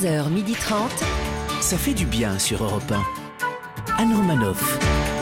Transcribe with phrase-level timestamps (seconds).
[0.00, 0.72] 11h30.
[1.60, 4.02] Ça fait du bien sur Europe 1.
[4.02, 4.78] Anne Romanoff.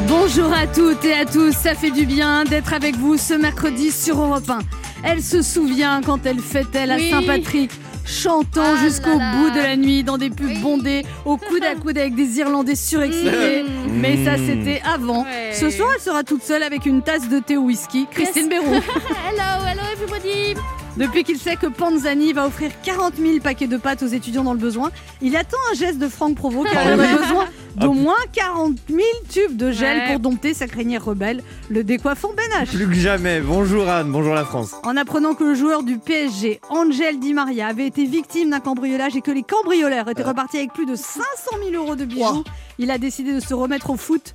[0.06, 3.90] Bonjour à toutes et à tous, ça fait du bien d'être avec vous ce mercredi
[3.90, 4.58] sur Europe 1.
[5.02, 7.10] Elle se souvient quand elle fêtait la Oui.
[7.10, 7.72] Saint-Patrick,
[8.06, 10.60] chantant Ah jusqu'au bout de la nuit dans des pubs Oui.
[10.60, 13.64] bondées, au coude à coude avec des Irlandais surexcités.
[13.90, 15.24] Mais ça, c'était avant.
[15.24, 15.54] Ouais.
[15.54, 18.06] Ce soir, elle sera toute seule avec une tasse de thé au whisky.
[18.12, 18.64] Christine Béroux.
[18.74, 20.54] Hello, hello everybody.
[20.98, 24.52] Depuis qu'il sait que Panzani va offrir 40 000 paquets de pâtes aux étudiants dans
[24.52, 24.90] le besoin,
[25.22, 27.44] il attend un geste de Franck Provo car il aurait besoin
[27.76, 30.06] d'au moins 40 000 tubes de gel Ouais.
[30.08, 32.74] pour dompter sa crinière rebelle, le décoiffant Ben H.
[32.74, 33.40] Plus que jamais.
[33.40, 34.74] Bonjour Anne, bonjour la France.
[34.82, 39.14] En apprenant que le joueur du PSG, Angel Di Maria, avait été victime d'un cambriolage
[39.14, 41.22] et que les cambrioleurs étaient repartis avec plus de 500
[41.70, 42.42] 000 euros de bijoux,
[42.80, 44.34] il a décidé de se remettre au foot.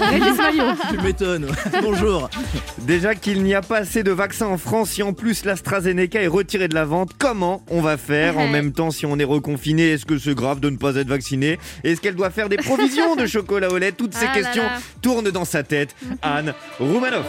[0.00, 0.72] Régis Maillot.
[0.90, 1.46] Tu m'étonnes.
[1.82, 2.28] Bonjour.
[2.78, 6.26] Déjà qu'il n'y a pas assez de vaccins en France, si en plus l'AstraZeneca est
[6.26, 9.90] retiré de la vente, comment on va faire En même temps, si on est reconfiné,
[9.92, 11.58] est-ce que c'est grave de ne pas être vacciné?
[11.84, 13.92] Est-ce qu'elle doit faire des provisions de chocolat au lait?
[13.92, 14.78] Toutes ces Ah là questions là.
[15.00, 15.94] tournent dans sa tête.
[16.22, 17.26] Anne Roumanoff.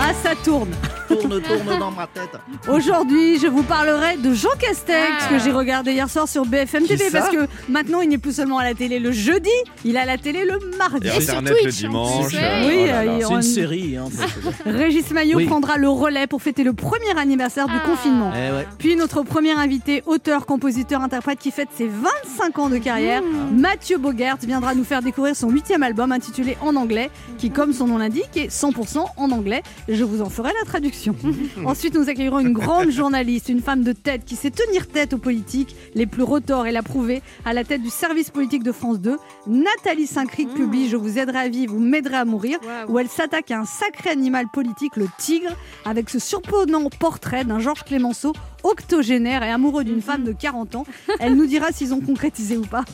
[0.00, 0.70] Ah, ça tourne.
[1.08, 2.38] Tourne, tourne dans ma tête.
[2.68, 5.28] Aujourd'hui, je vous parlerai de Jean Castex Ah.
[5.30, 8.34] que j'ai regardé hier soir sur BFM Qui TV parce que maintenant il n'est plus
[8.36, 9.48] seulement à la télé le jeudi,
[9.86, 11.08] il est à la télé le mardi.
[11.08, 12.34] Et Internet le Twitch, dimanche.
[12.34, 13.10] euh, Oui, oh là là.
[13.12, 13.96] euh, C'est on- une série.
[13.96, 14.04] Hein,
[14.66, 15.46] Régis Maillot Oui.
[15.46, 17.86] prendra le relais pour fêter le premier anniversaire du Ah.
[17.88, 18.30] confinement.
[18.34, 18.66] Eh ouais.
[18.78, 23.58] Puis notre premier invité, auteur, compositeur, interprète qui fête ses 25 ans de carrière, Mmh.
[23.58, 27.86] Mathieu Bogert, viendra nous faire découvrir son huitième album intitulé En anglais, qui comme son
[27.86, 29.62] nom l'indique est 100% en anglais.
[29.88, 31.14] Je vous en ferai la traduction.
[31.64, 35.18] Ensuite, nous accueillerons une grande journaliste, une femme de tête qui sait tenir tête aux
[35.18, 39.00] politiques les plus retors et l'a prouvé à la tête du service politique de France
[39.00, 39.16] 2.
[39.46, 43.50] Nathalie Saint-Cric publie Je vous aiderai à vivre, vous m'aiderez à mourir où elle s'attaque
[43.50, 48.32] à un sacré animal politique, le tigre, avec ce surprenant portrait d'un Georges Clémenceau
[48.70, 50.86] octogénaire et amoureux d'une femme de 40 ans.
[51.20, 52.84] Elle nous dira s'ils ont concrétisé ou pas.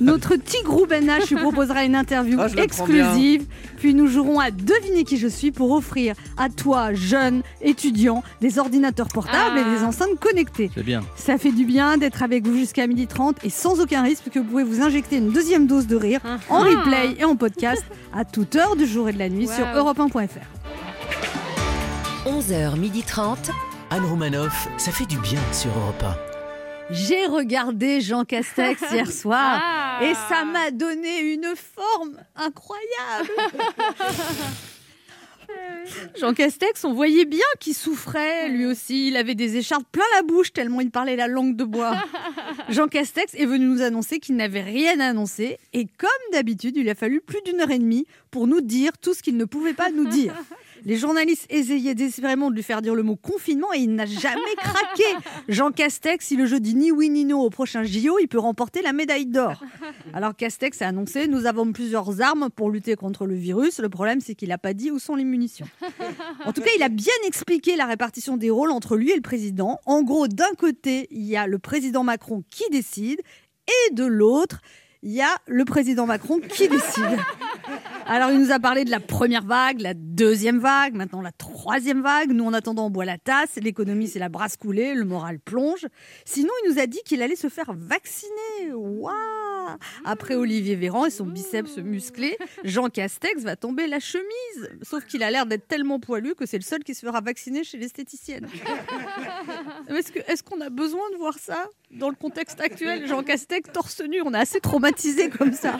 [0.00, 3.46] Notre tigrou Ben H lui proposera une interview Ah, exclusive.
[3.78, 8.58] Puis nous jouerons à deviner qui je suis pour offrir à toi, jeune étudiant, des
[8.58, 9.60] ordinateurs portables Ah.
[9.60, 10.70] et des enceintes connectées.
[10.74, 11.02] C'est bien.
[11.16, 14.44] Ça fait du bien d'être avec vous jusqu'à 12h30 et sans aucun risque puisque vous
[14.50, 16.64] pouvez vous injecter une deuxième dose de rire en Ah.
[16.64, 17.84] replay et en podcast
[18.14, 19.92] à toute heure du jour et de la nuit sur Wow.
[19.92, 20.46] europe1.fr.
[22.26, 23.50] 11h30.
[23.90, 24.68] Anne Romanoff.
[24.78, 26.04] Ça fait du bien sur Europe
[26.90, 30.00] J'ai regardé Jean Castex hier soir Ah.
[30.02, 33.30] et ça m'a donné une forme incroyable.
[36.20, 39.08] Jean Castex, on voyait bien qu'il souffrait lui aussi.
[39.08, 41.94] Il avait des écharpes plein la bouche tellement il parlait la langue de bois.
[42.68, 46.88] Jean Castex est venu nous annoncer qu'il n'avait rien à annoncer et comme d'habitude, il
[46.88, 49.74] a fallu plus d'une heure et demie pour nous dire tout ce qu'il ne pouvait
[49.74, 50.34] pas nous dire.
[50.84, 54.40] Les journalistes essayaient désespérément de lui faire dire le mot confinement et il n'a jamais
[54.56, 55.04] craqué.
[55.48, 58.38] Jean Castex, si le jeu dit ni oui ni non au prochain JO, il peut
[58.38, 59.62] remporter la médaille d'or.
[60.14, 63.80] Alors Castex a annoncé nous avons plusieurs armes pour lutter contre le virus.
[63.80, 65.66] Le problème, c'est qu'il n'a pas dit où sont les munitions.
[66.44, 69.22] En tout cas, il a bien expliqué la répartition des rôles entre lui et le
[69.22, 69.80] président.
[69.86, 73.20] En gros, d'un côté, il y a le président Macron qui décide
[73.66, 74.60] et de l'autre,
[75.06, 77.16] il y a le président Macron qui décide.
[78.06, 82.02] Alors, il nous a parlé de la première vague, la deuxième vague, maintenant la troisième
[82.02, 82.32] vague.
[82.32, 83.54] Nous, en attendant, on boit la tasse.
[83.56, 85.86] L'économie, c'est la brasse coulée, le moral plonge.
[86.24, 88.72] Sinon, il nous a dit qu'il allait se faire vacciner.
[88.74, 89.12] Waouh
[90.04, 94.70] Après Olivier Véran et son biceps musclé, Jean Castex va tomber la chemise.
[94.82, 97.62] Sauf qu'il a l'air d'être tellement poilu que c'est le seul qui se fera vacciner
[97.62, 98.48] chez l'esthéticienne.
[99.88, 101.68] Est-ce qu'on a besoin de voir ça?
[101.92, 105.78] Dans le contexte actuel Jean Castex torse nu, on est assez traumatisé comme ça.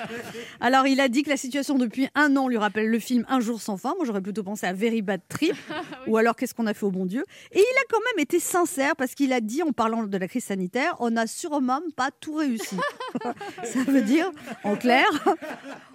[0.60, 3.40] Alors il a dit que la situation depuis un an lui rappelle le film Un
[3.40, 3.94] jour sans fin.
[3.96, 5.56] Moi j'aurais plutôt pensé à Very Bad Trip
[6.06, 7.24] ou alors qu'est-ce qu'on a fait au bon Dieu.
[7.52, 10.28] Et il a quand même été sincère parce qu'il a dit en parlant de la
[10.28, 12.76] crise sanitaire, on n'a sûrement pas tout réussi.
[13.64, 14.30] ça veut dire
[14.64, 15.06] en clair,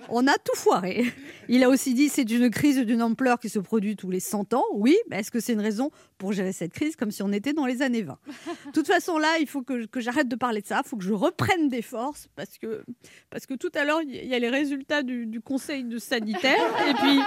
[0.09, 1.05] on a tout foiré.
[1.49, 4.53] Il a aussi dit c'est une crise d'une ampleur qui se produit tous les 100
[4.53, 4.63] ans.
[4.73, 7.53] Oui, mais est-ce que c'est une raison pour gérer cette crise comme si on était
[7.53, 8.17] dans les années 20
[8.67, 10.81] De toute façon, là, il faut que, que j'arrête de parler de ça.
[10.85, 12.83] Il faut que je reprenne des forces parce que,
[13.29, 16.61] parce que tout à l'heure, il y a les résultats du, du conseil de sanitaire.
[16.89, 17.19] Et puis,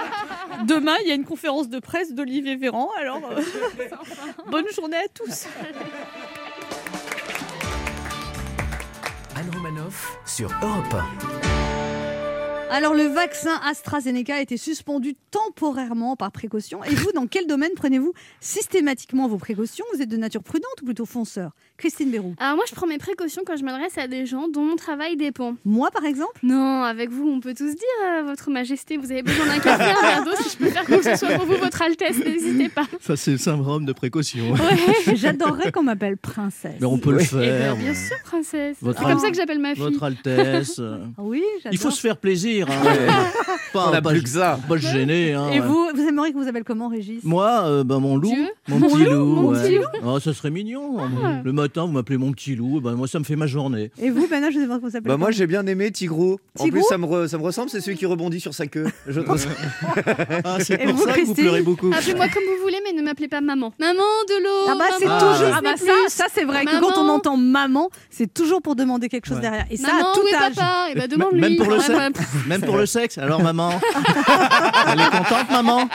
[0.65, 2.89] demain, il y a une conférence de presse d'Olivier Véran.
[2.99, 3.41] Alors, euh,
[4.51, 5.47] bonne journée à tous.
[9.35, 11.54] Anne Romanoff sur Europe 1.
[12.71, 16.83] Alors, le vaccin AstraZeneca a été suspendu temporairement par précaution.
[16.83, 19.85] Et vous, dans quel domaine prenez-vous systématiquement vos précautions?
[19.93, 21.51] Vous êtes de nature prudente ou plutôt fonceur?
[21.77, 22.33] Christine Bérou.
[22.39, 25.17] Alors moi, je prends mes précautions quand je m'adresse à des gens dont mon travail
[25.17, 25.55] dépend.
[25.65, 29.23] Moi, par exemple Non, avec vous, on peut tous dire, euh, Votre Majesté, vous avez
[29.23, 31.45] besoin d'un café, un verre d'eau, si je peux faire quoi que ce soit pour
[31.45, 32.85] vous, Votre Altesse, n'hésitez pas.
[33.01, 34.53] Ça, c'est le syndrome de précaution.
[34.53, 35.15] Ouais.
[35.15, 36.75] J'adorerais qu'on m'appelle princesse.
[36.79, 37.75] Mais on peut le Eh faire.
[37.75, 38.77] ben, bien sûr, princesse.
[38.81, 39.83] Votre C'est comme ça que j'appelle ma fille.
[39.83, 40.81] Votre Altesse.
[41.17, 41.73] Oui, j'adore.
[41.73, 42.67] Il faut se faire plaisir.
[42.69, 42.83] Hein.
[43.73, 44.59] Pas, On n'a pas- plus que ça.
[44.67, 45.33] Pas se gêner.
[45.33, 45.65] Hein, Et ouais.
[45.67, 47.23] vous, vous aimeriez que vous appelle comment, Régis?
[47.23, 49.25] Moi, euh, bah, mon loup, Dieu mon Mon petit loup, loup.
[49.25, 49.61] mon ouais.
[49.61, 50.97] petit loup Oh, ça serait mignon.
[50.99, 51.41] Ah.
[51.43, 52.79] Le matin, vous m'appelez mon petit loup.
[52.81, 53.91] Bah, moi, ça me fait ma journée.
[54.01, 55.11] Et vous, Bernard, je sais pas comment ça s'appelle.
[55.11, 56.37] Bah moi j'ai bien aimé Tigrou.
[56.59, 58.67] En Tigrou plus ça me, re- ça me ressemble, c'est celui qui rebondit sur sa
[58.67, 58.85] queue.
[59.07, 59.49] Je trouve ça-
[60.43, 61.91] Ah, c'est Et pour vous, ça que vous Christine pleurez beaucoup.
[61.93, 63.73] Appelez-moi comme vous voulez, mais ne m'appelez pas maman.
[63.79, 63.93] Maman,
[64.27, 66.73] de l'eau Ah bah c'est maman, toujours Ah ah bah ça, ça c'est vrai que
[66.73, 66.87] Maman.
[66.93, 69.41] quand on entend maman, c'est toujours pour demander quelque chose Ouais.
[69.41, 69.65] derrière.
[69.71, 70.55] Et ça Maman, à tout où est âge.
[70.55, 71.41] papa Et bah M- demande-lui.
[71.41, 73.71] Même pour le sexe Même pour le sexe Alors, maman
[74.91, 75.87] Elle est contente, maman?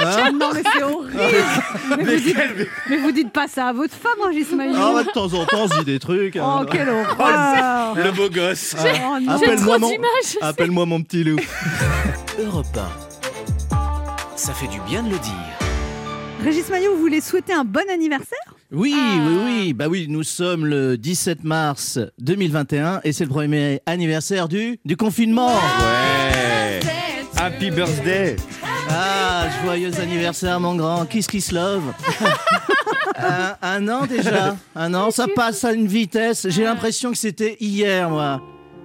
[0.00, 1.12] Hein Ah non mais c'est horrible.
[1.98, 2.36] mais, vous dites,
[2.90, 4.74] mais vous dites pas ça à votre femme, Régis Maillot.
[4.76, 6.36] Ah, bah, de temps en temps, on se dit des trucs.
[6.36, 6.60] hein.
[6.62, 7.94] Oh quelle horreur.
[7.96, 8.74] Le beau gosse.
[8.78, 8.82] Oh,
[9.20, 9.20] non.
[9.20, 9.90] J'ai Appelle-moi trop mon...
[9.90, 10.38] d'images.
[10.40, 11.38] Appelle-moi mon petit loup.
[12.38, 12.66] Europe
[13.70, 13.76] 1.
[14.36, 15.32] Ça fait du bien de le dire.
[16.42, 18.38] Régis Maillot, vous voulez souhaiter un bon anniversaire?
[18.72, 19.18] Oui, Ah.
[19.26, 19.72] oui, oui.
[19.72, 24.96] Bah oui, nous sommes le 17 mars 2021 et c'est le premier anniversaire du, du
[24.96, 25.54] confinement.
[25.54, 26.80] Ouais.
[27.36, 28.36] Happy birthday.
[28.90, 29.23] Ah,
[29.62, 31.06] joyeux anniversaire, mon grand.
[31.06, 31.92] Kiss Kiss Love.
[33.16, 34.56] un, un an déjà.
[34.74, 36.46] Un an, ça passe à une vitesse.
[36.48, 38.40] J'ai l'impression que c'était hier, moi.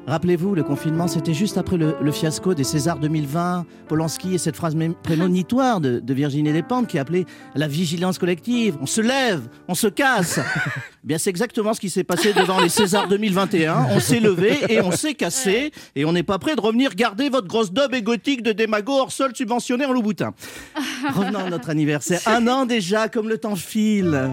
[0.08, 4.56] Rappelez-vous, le confinement, c'était juste après le, le fiasco des Césars 2020, Polanski et cette
[4.56, 7.26] phrase prémonitoire de, de Virginie Despentes qui appelait
[7.56, 8.78] la vigilance collective.
[8.82, 10.40] On se lève, on se casse.
[10.40, 13.88] Eh Bien, c'est exactement ce qui s'est passé devant les Césars 2021.
[13.92, 15.72] On s'est levé et on s'est cassé.
[15.96, 19.12] Et on n'est pas prêt de revenir garder votre grosse daube égotique de démago hors
[19.12, 20.34] sol subventionné en Louboutin.
[21.14, 22.20] Revenons à notre anniversaire.
[22.26, 24.30] Un an déjà, comme le temps file.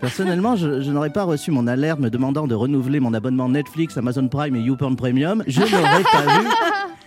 [0.00, 3.98] Personnellement, je, je n'aurais pas reçu mon alerte me demandant de renouveler mon abonnement Netflix,
[3.98, 5.44] Amazon Prime et YouPorn Premium.
[5.46, 6.48] Je n'aurais pas vu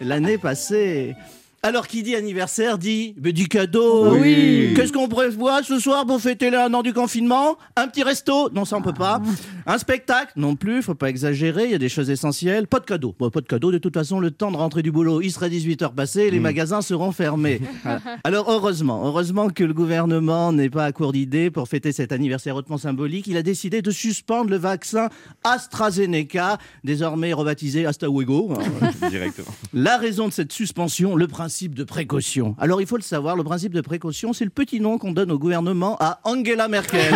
[0.01, 1.15] l'année passée.
[1.65, 4.17] Alors, qui dit anniversaire dit du cadeau.
[4.17, 4.73] Oui.
[4.75, 7.55] Qu'est-ce qu'on prévoit ce soir pour fêter le un an du confinement?
[7.77, 8.49] Un petit resto?
[8.49, 9.21] Non, ça on peut pas.
[9.65, 10.33] Un spectacle?
[10.35, 12.67] Non plus, faut pas exagérer, il y a des choses essentielles.
[12.67, 13.15] Pas de cadeau.
[13.17, 15.47] Bon, pas de cadeau, de toute façon, le temps de rentrer du boulot, il sera
[15.47, 17.61] 18h passé, les magasins seront fermés.
[18.25, 22.57] Alors, heureusement, heureusement que le gouvernement n'est pas à court d'idées pour fêter cet anniversaire
[22.57, 23.25] hautement symbolique.
[23.27, 25.07] Il a décidé de suspendre le vaccin
[25.45, 28.51] AstraZeneca, désormais rebaptisé Astawego.
[29.09, 29.47] Directement.
[29.73, 32.55] La raison de cette suspension, le principe de précaution.
[32.59, 35.31] Alors il faut le savoir, le principe de précaution, c'est le petit nom qu'on donne
[35.31, 37.13] au gouvernement à Angela Merkel.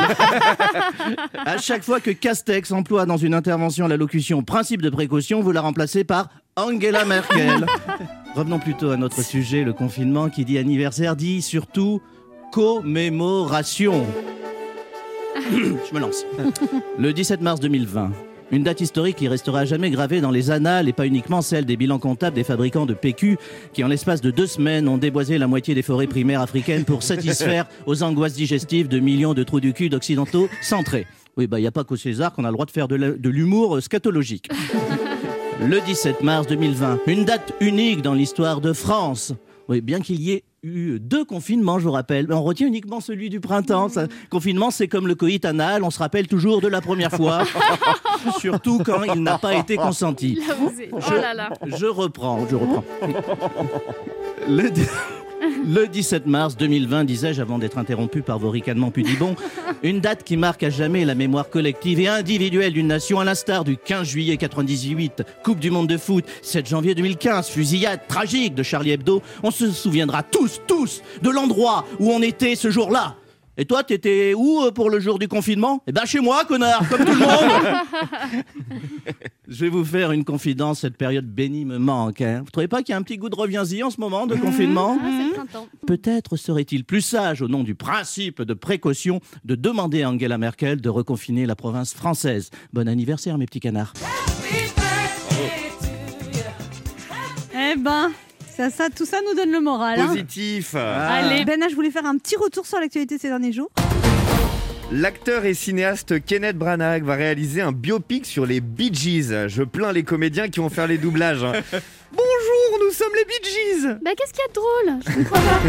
[1.45, 5.51] à chaque fois que Castex emploie dans une intervention la locution principe de précaution, vous
[5.51, 7.65] la remplacez par Angela Merkel.
[8.35, 12.01] Revenons plutôt à notre sujet, le confinement qui dit anniversaire dit surtout
[12.51, 14.05] commémoration.
[15.51, 16.25] Je me lance.
[16.97, 18.11] Le 17 mars 2020.
[18.49, 21.65] Une date historique qui restera à jamais gravée dans les annales et pas uniquement celle
[21.65, 23.37] des bilans comptables des fabricants de PQ
[23.73, 27.03] qui, en l'espace de deux semaines, ont déboisé la moitié des forêts primaires africaines pour
[27.03, 31.07] satisfaire aux angoisses digestives de millions de trous du cul d'occidentaux centrés.
[31.35, 33.29] Oui, bah, il n'y a pas qu'au César qu'on a le droit de faire de
[33.29, 34.49] l'humour euh, scatologique.
[35.59, 39.33] Le 17 mars 2020, une date unique dans l'histoire de France.
[39.67, 42.99] Oui, bien qu'il y ait eu deux confinements, je vous rappelle, mais on retient uniquement
[42.99, 43.89] celui du printemps.
[43.89, 47.43] Ça, confinement, c'est comme le coït anal, on se rappelle toujours de la première fois,
[48.39, 50.35] surtout quand il n'a pas été consenti.
[50.35, 51.49] Là, vous êtes- Oh là là.
[51.65, 52.83] Je reprends, je reprends.
[54.47, 54.69] Le,
[55.65, 59.35] le 17 mars 2020, disais-je avant d'être interrompu par vos ricanements pudibons,
[59.83, 63.63] une date qui marque à jamais la mémoire collective et individuelle d'une nation, à l'instar
[63.63, 68.63] du 15 juillet 98, Coupe du Monde de foot, 7 janvier 2015, fusillade tragique de
[68.63, 69.21] Charlie Hebdo.
[69.43, 73.15] On se souviendra tous, tous, de l'endroit où on était ce jour-là.
[73.59, 75.81] Et toi, t'étais où euh, pour le jour du confinement?
[75.87, 78.43] Eh ben chez moi, connard, comme tout le monde.
[79.47, 82.21] Je vais vous faire une confidence, cette période bénie me manque.
[82.21, 82.41] hein.
[82.45, 84.35] Vous trouvez pas qu'il y a un petit goût de reviens-y en ce moment de
[84.35, 84.99] confinement?
[85.01, 85.63] Ah.
[85.87, 90.79] Peut-être serait-il plus sage, au nom du principe de précaution, de demander à Angela Merkel
[90.81, 92.51] de reconfiner la province française.
[92.73, 93.93] Bon anniversaire, mes petits canards.
[97.55, 98.11] Eh ben,
[98.57, 99.99] ça, ça, tout ça nous donne le moral.
[99.99, 100.07] hein.
[100.07, 100.75] Positif.
[100.75, 103.69] Allez, Ben, je voulais faire un petit retour sur l'actualité ces derniers jours.
[104.91, 109.47] L'acteur et cinéaste Kenneth Branagh va réaliser un biopic sur les Bee Gees.
[109.49, 111.43] Je plains les comédiens qui vont faire les doublages.
[111.43, 111.51] hein.
[112.11, 115.01] Bonjour nous sommes les Bee Gees Bah qu'est-ce qu'il y a de drôle?
[115.07, 115.59] Je comprends pas.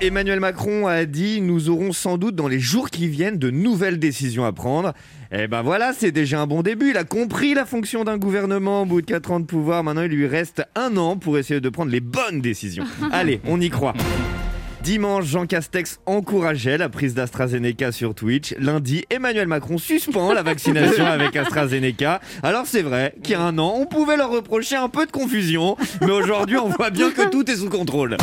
[0.00, 3.98] Emmanuel Macron a dit nous aurons sans doute dans les jours qui viennent de nouvelles
[3.98, 4.94] décisions à prendre.
[5.30, 6.90] Eh ben voilà, c'est déjà un bon début.
[6.90, 9.84] Il a compris la fonction d'un gouvernement au bout de 4 ans de pouvoir.
[9.84, 12.84] Maintenant, il lui reste un an pour essayer de prendre les bonnes décisions.
[13.12, 13.92] Allez, on y croit.
[14.82, 18.54] Dimanche, Jean Castex encourageait la prise d'AstraZeneca sur Twitch.
[18.58, 22.20] Lundi, Emmanuel Macron suspend la vaccination avec AstraZeneca.
[22.42, 25.10] Alors c'est vrai qu'il y a un an, on pouvait leur reprocher un peu de
[25.10, 28.16] confusion, mais aujourd'hui, on voit bien que tout est sous contrôle.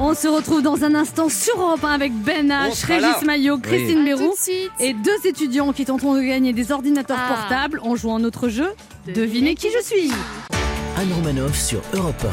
[0.00, 2.86] On se retrouve dans un instant sur Europe 1 avec Ben H.
[2.86, 4.70] Régis Maillot, Christine de suite.
[4.78, 7.34] et deux étudiants qui tenteront de gagner des ordinateurs Ah.
[7.34, 8.68] portables en jouant à notre jeu.
[9.12, 10.10] Devinez qui je suis
[10.96, 12.26] Anne Romanoff sur Europe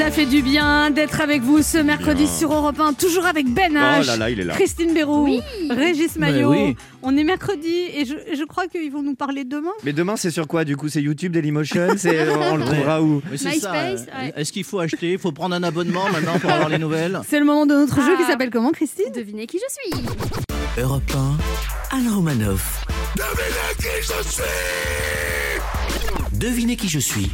[0.00, 2.32] Ça fait du bien d'être avec vous ce mercredi Bien.
[2.32, 4.54] sur Europe 1, toujours avec Ben H, Oh là là, il est là.
[4.54, 5.42] Christine Béroux, Oui.
[5.68, 6.50] Régis Mais Maillot.
[6.50, 6.74] oui.
[7.02, 9.68] On est mercredi et je, je crois qu'ils vont nous parler demain.
[9.84, 11.88] Mais demain, c'est sur quoi Du coup, c'est YouTube, Dailymotion?
[11.98, 13.20] C'est on le trouvera où?
[13.30, 13.60] Mais c'est MySpace,
[14.06, 14.10] ça.
[14.16, 14.32] euh, ouais.
[14.36, 15.12] Est-ce qu'il faut acheter?
[15.12, 17.20] Il faut prendre un abonnement maintenant pour avoir les nouvelles?
[17.28, 18.30] C'est le moment de notre jeu qui Ah.
[18.30, 19.12] s'appelle comment, Christine?
[19.14, 20.06] Devinez qui je suis.
[20.78, 20.82] 1.
[20.82, 21.12] Europe
[21.92, 21.96] 1.
[21.98, 22.86] Anne Romanoff.
[26.32, 27.30] Devinez qui je suis.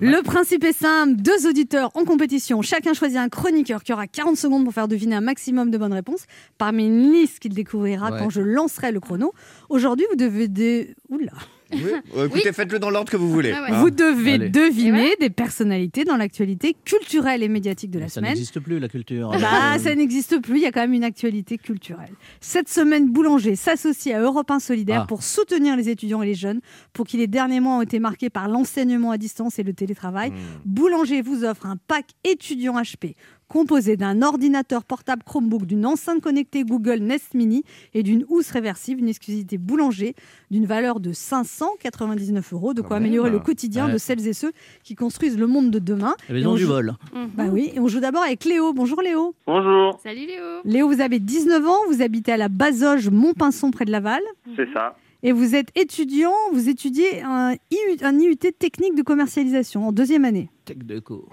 [0.00, 4.36] Le principe est simple, deux auditeurs en compétition, chacun choisit un chroniqueur qui aura 40
[4.36, 6.24] secondes pour faire deviner un maximum de bonnes réponses
[6.56, 8.18] parmi une liste qu'il découvrira Ouais.
[8.18, 9.32] quand je lancerai le chrono.
[9.68, 11.32] Aujourd'hui, vous devez dé- Oula.
[11.72, 11.80] Oui.
[12.16, 13.52] Euh, écoutez, faites-le dans l'ordre que vous voulez.
[13.52, 13.68] Ah ouais.
[13.70, 13.80] hein.
[13.80, 14.48] Vous devez Allez.
[14.50, 18.30] deviner des personnalités dans l'actualité culturelle et médiatique de la Mais Ça semaine.
[18.32, 19.30] n'existe plus la culture.
[19.30, 22.10] Bah, Euh, ça n'existe plus, il y a quand même une actualité culturelle.
[22.40, 25.06] Cette semaine, Boulanger s'associe à Europe 1 Solidaire Ah.
[25.06, 26.60] pour soutenir les étudiants et les jeunes,
[26.92, 30.30] pour qui les derniers mois ont été marqués par l'enseignement à distance et le télétravail.
[30.30, 30.34] Mmh.
[30.66, 33.14] Boulanger vous offre un pack étudiant HP
[33.56, 39.02] composé d'un ordinateur portable Chromebook, d'une enceinte connectée Google Nest Mini et d'une housse réversible,
[39.02, 40.14] une exclusivité Boulanger
[40.50, 43.04] d'une valeur de 599 euros, de quoi même.
[43.08, 43.92] améliorer le quotidien Ouais.
[43.92, 44.52] de celles et ceux
[44.84, 46.14] qui construisent le monde de demain.
[46.30, 46.94] La Et maison on du joue- vol.
[47.14, 47.28] Mhm.
[47.36, 48.72] Bah oui, et on joue d'abord avec Léo.
[48.72, 49.34] Bonjour Léo.
[49.46, 50.44] Bonjour, Salut Léo.
[50.64, 54.22] Léo, vous avez 19 ans, vous habitez à la Bazoge, Montpinçon, près de Laval.
[54.56, 54.96] c'est ça.
[55.22, 60.24] Et vous êtes étudiant, vous étudiez un IU, un IUT technique de commercialisation en deuxième
[60.24, 60.48] année.
[60.64, 61.28] Tech de co.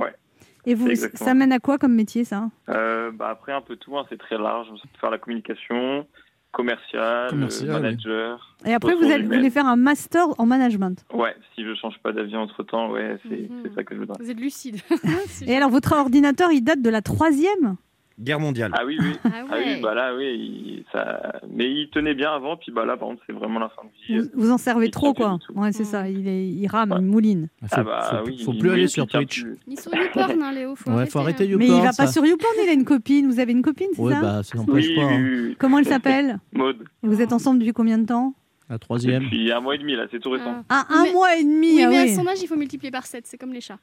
[0.70, 1.26] Et vous, Exactement.
[1.26, 2.50] ça mène à quoi comme métier ça?
[2.70, 4.68] Euh, bah après, un peu tout, hein, c'est très large.
[4.72, 6.06] On peut faire la communication,
[6.52, 7.82] commercial, Commercial, euh, oui.
[7.82, 8.56] manager.
[8.66, 11.04] Et après, vous, allez, vous voulez faire un master en management.
[11.14, 13.62] Ouais, si je change pas d'avis entre temps, ouais, c'est Mhm.
[13.64, 14.18] c'est ça que je voudrais.
[14.24, 14.78] Vous êtes lucide.
[15.48, 17.76] Et alors, votre ordinateur, il date de la troisième?
[18.20, 18.72] Guerre mondiale.
[18.78, 19.14] Ah oui, oui.
[19.24, 21.40] Ah Ah oui, bah là, oui, il- ça...
[21.50, 23.90] mais il tenait bien avant, puis bah là, par contre, c'est vraiment la fin de
[24.14, 24.30] vie.
[24.34, 25.40] vous, vous en servez il trop, quoi.
[25.56, 25.86] Ouais, c'est Mm.
[25.86, 26.10] ça.
[26.10, 26.98] Il, est, il rame, Ouais.
[27.00, 27.48] il mouline.
[27.62, 28.44] Faut, Ah bah faut- oui.
[28.44, 29.44] faut il- plus aller sur Twitch.
[29.44, 29.58] plus.
[29.68, 30.76] Ni sur YouPorn, hein, Léo.
[30.76, 31.46] Faut Ouais, arrêter, faut arrêter.
[31.46, 31.70] YouPorn.
[31.72, 32.04] Mais il va ça.
[32.06, 33.28] pas sur YouPorn, il a une copine.
[33.28, 35.02] Vous avez une copine, c'est Ouais, ça bah ça n'empêche Oui, pas.
[35.04, 35.22] hein.
[35.22, 35.56] oui.
[35.58, 36.40] Comment elle s'appelle?
[36.54, 36.84] Maude.
[37.04, 38.34] Vous êtes ensemble depuis combien de temps?
[38.70, 39.24] La troisième.
[39.24, 40.64] Depuis un mois et demi, là, c'est tout récent.
[40.70, 40.86] Ah.
[40.90, 41.78] Ah, un mois et demi.
[41.78, 42.12] Oui, ah, mais oui.
[42.12, 43.26] à son âge, il faut multiplier par 7.
[43.26, 43.80] C'est comme les chats.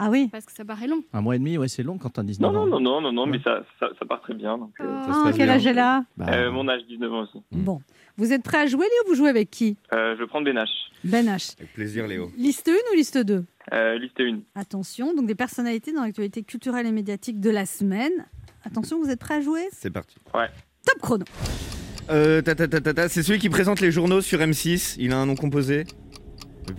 [0.00, 0.28] Ah oui.
[0.32, 1.02] Parce que ça paraît long.
[1.12, 2.66] Un mois et demi, ouais, c'est long quand t'as 19 Non, ans.
[2.66, 3.30] non, non, non, non, Ouais.
[3.30, 4.58] mais ça, ça, ça part très bien.
[4.58, 5.10] Donc, euh, Oh.
[5.12, 5.54] Ah, quel bien.
[5.54, 7.38] âge elle a Bah, Euh, Mon âge, 19 ans aussi.
[7.52, 7.62] Mm.
[7.62, 7.80] Bon.
[8.16, 9.76] Vous êtes prêt à jouer, Léo Vous jouez avec qui?
[9.94, 10.70] Euh, je vais prendre Benache.
[11.04, 11.54] Ben H.
[11.58, 12.30] Avec plaisir, Léo.
[12.36, 14.40] Liste 1 ou liste 2 Euh, liste 1.
[14.54, 18.12] Attention, donc des personnalités dans l'actualité culturelle et médiatique de la semaine.
[18.64, 19.62] Attention, vous êtes prêts à jouer?
[19.72, 20.16] C'est parti.
[20.32, 21.24] Top chrono.
[22.10, 24.96] Euh, ta, ta, ta, ta, ta, c'est celui qui présente les journaux sur M6.
[24.98, 25.84] Il a un nom composé?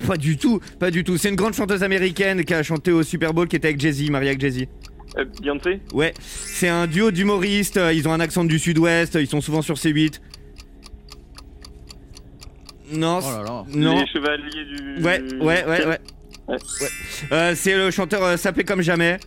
[0.08, 1.18] Pas du tout, pas du tout.
[1.18, 4.10] C'est une grande chanteuse américaine qui a chanté au Super Bowl, qui était avec Jay-Z,
[4.10, 4.66] mariée avec Jay-Z.
[5.18, 5.80] Euh, Beyoncé?
[5.94, 7.78] Ouais, c'est un duo d'humoristes.
[7.78, 9.16] euh, Ils ont un accent du sud-ouest.
[9.20, 10.20] Ils sont souvent sur C8.
[12.94, 13.64] Non, Oh là là.
[13.74, 14.00] non.
[14.00, 15.04] Les chevaliers du.
[15.04, 15.86] Ouais, ouais, ouais, ouais.
[15.86, 16.00] Ouais.
[16.50, 16.58] Ouais.
[17.32, 19.18] Euh, c'est le chanteur euh, Sapé comme jamais.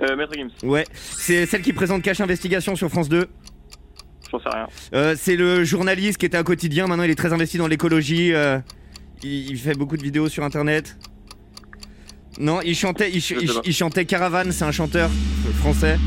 [0.00, 0.84] Euh, Maître Gims, Ouais.
[0.92, 3.28] C'est celle qui présente Cache Investigation sur France 2.
[4.30, 4.66] j'en sais rien.
[4.94, 6.86] Euh, c'est le journaliste qui était à quotidien.
[6.86, 8.32] Maintenant, il est très investi dans l'écologie.
[9.22, 10.96] Il, il fait beaucoup de vidéos sur Internet.
[12.38, 13.38] Non, il chantait, il, ch-
[13.74, 14.52] chantait Caravane.
[14.52, 15.10] C'est un chanteur
[15.60, 15.98] français.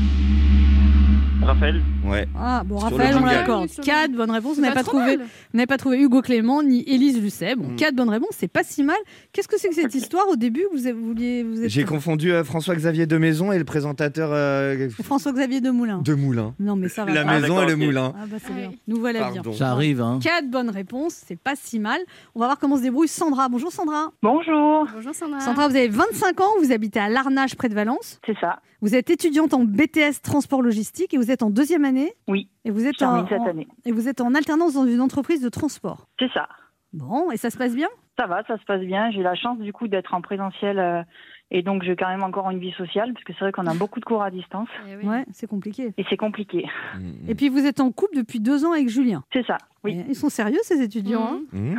[1.46, 2.26] Raphaël Ouais.
[2.38, 3.32] Ah, bon, Sur le Raphaël, on jingle.
[3.34, 3.68] l'accorde.
[3.70, 4.56] Sur le- 4 bonnes réponses.
[4.56, 5.26] Vous n'avez pas pas, trop trouvé, mal.
[5.26, 7.54] vous n'avez pas trouvé Hugo Clément ni Élise Lucet.
[7.56, 7.76] Bon, Mm.
[7.76, 8.96] 4 bonnes réponses, c'est pas si mal.
[9.32, 11.42] Qu'est-ce que c'est que cette histoire Au début, vous, avez- vous vouliez.
[11.44, 15.98] Vous êtes J'ai confondu euh, François-Xavier de Maison et le présentateur euh, François-Xavier Demoulin.
[16.02, 16.54] de Moulin.
[16.58, 17.12] Non, mais ça va.
[17.12, 17.30] La pas.
[17.30, 17.80] Ah, maison et d'accord, le ok.
[17.80, 18.12] moulin.
[18.16, 18.58] Ah, bah, c'est Ouais.
[18.68, 18.70] bien.
[18.88, 19.42] Nous voilà bien.
[19.42, 19.52] Pardon.
[19.52, 20.18] Ça arrive, hein.
[20.22, 22.00] Quatre bonnes réponses, c'est pas si mal.
[22.34, 23.48] On va voir comment se débrouille Sandra.
[23.48, 24.10] Bonjour Sandra.
[24.22, 25.40] Bonjour, Bonjour Sandra.
[25.40, 28.20] Sandra, vous avez 25 ans, vous habitez à Larnage près de Valence.
[28.26, 28.58] c'est ça.
[28.82, 32.12] Vous êtes étudiante en BTS transport logistique et vous êtes en deuxième année.
[32.28, 33.66] Oui, Et vous êtes en, cette en- année.
[33.84, 36.06] et vous êtes en alternance dans une entreprise de transport.
[36.18, 36.48] C'est ça.
[36.92, 37.88] Bon, et ça se passe bien?
[38.18, 39.10] Ça va, ça se passe bien.
[39.10, 41.02] J'ai la chance du coup d'être en présentiel euh,
[41.50, 43.74] et donc j'ai quand même encore une vie sociale parce que c'est vrai qu'on a
[43.78, 45.04] beaucoup de cours à distance Eh oui.
[45.06, 45.92] Ouais, c'est compliqué.
[45.98, 46.66] et c'est compliqué.
[46.98, 47.28] Mm.
[47.30, 49.22] Et puis vous êtes en couple depuis deux ans avec Julien.
[49.32, 49.58] C'est ça.
[49.84, 49.98] Oui.
[49.98, 51.34] Et Ils sont sérieux ces étudiants.
[51.34, 51.40] hein?
[51.52, 51.78] Mhm.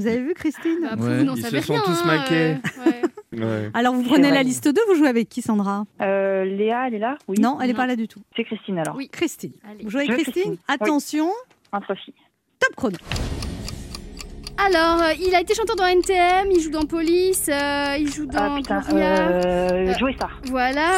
[0.00, 1.18] Vous avez vu Christine Bah, après, Ouais.
[1.18, 2.34] vous n'en Ils se sont rien, tous hein, maqués.
[2.34, 3.02] euh, ouais.
[3.32, 3.70] Ouais.
[3.74, 5.84] Alors vous prenez la liste 2, vous jouez avec qui Sandra?
[6.00, 7.16] Euh, Léa, elle est là?
[7.28, 7.38] Oui.
[7.38, 8.20] Non, elle n'est pas là du tout.
[8.34, 8.96] C'est Christine alors.
[8.96, 9.08] Oui.
[9.08, 9.52] Christine.
[9.70, 9.84] Allez.
[9.84, 10.32] Vous jouez avec Christine?
[10.32, 10.52] Christine.
[10.52, 10.58] Oui.
[10.66, 11.30] Attention,
[11.70, 12.14] Entre filles.
[12.58, 12.96] top chrono.
[14.66, 18.26] Alors, euh, il a été chanteur dans NTM, il joue dans Police, euh, il joue
[18.34, 19.06] Ah dans putain, Gloria.
[19.18, 20.38] euh, Euh, Joey Star.
[20.50, 20.90] Voilà.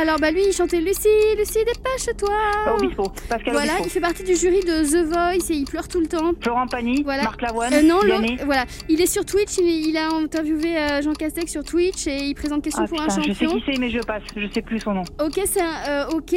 [0.00, 2.74] alors, bah lui, il chantait Lucie, Lucie, dépêche-toi.
[2.76, 3.04] Obispo.
[3.28, 3.84] Pascal Voilà, Obispo.
[3.86, 6.32] il fait partie du jury de The Voice et il pleure tout le temps.
[6.42, 7.02] Florent Pagny.
[7.02, 7.22] Voilà.
[7.22, 7.80] Marc Lavoine.
[7.86, 8.00] Non,
[8.44, 8.64] voilà.
[8.88, 12.62] Il est sur Twitch, il, il a interviewé Jean Castex sur Twitch et il présente
[12.62, 13.58] question Ah pour putain, un je sais champion.
[13.58, 14.22] qui c'est, mais je passe.
[14.36, 15.02] Je sais plus son nom.
[15.24, 16.08] Ok, c'est un.
[16.12, 16.34] ok.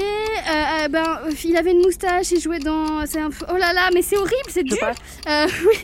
[0.90, 3.00] ben, il avait une moustache, il jouait dans.
[3.00, 3.30] Un.
[3.52, 4.78] Oh là là, mais c'est horrible, c'est dur.
[4.80, 4.98] passe.
[5.66, 5.78] Oui.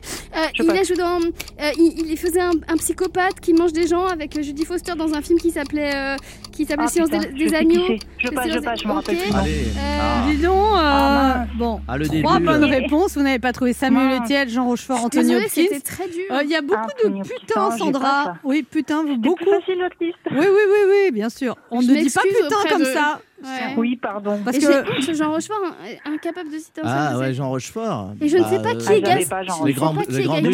[0.56, 0.92] Je il passe.
[0.92, 1.20] a joué dans.
[1.20, 4.94] euh, il, il faisait un, un psychopathe qui mange des gens avec euh, Judy Foster
[4.98, 6.16] dans un film qui s'appelait euh,
[6.52, 7.84] qui s'appelait Ah, Silence putain, des, je des agneaux.
[7.88, 8.00] c'est.
[8.18, 9.32] Je passe, je passe, je me rappelle plus.
[9.34, 13.16] Euh, Dis donc, euh, Ah, bon, Ah, le trois début, bonnes euh, réponses.
[13.18, 14.22] Vous n'avez pas trouvé Samuel.
[14.22, 15.48] Etienne, Jean Rochefort, Anthony Hopkins.
[15.50, 16.24] c'était très dur.
[16.32, 18.36] Euh, Il y a beaucoup de putain, Sandra.
[18.44, 19.36] Oui, putain, C'est beaucoup.
[19.46, 19.84] plus facile.
[20.32, 21.56] Oui, oui, oui, oui, bien sûr.
[21.72, 23.22] On ne dit pas putain comme ça.
[23.44, 23.74] Ouais.
[23.78, 24.40] Oui, pardon.
[24.44, 25.58] Parce que Jean Rochefort,
[26.06, 28.14] un- incapable de citer un Ah ouais, Jean Rochefort.
[28.22, 29.26] Et je ne Bah, sais pas qui euh, est Ah, Gas.
[29.30, 30.50] pas, Jean je Les ne sais grands- pas qui les est grands ducs.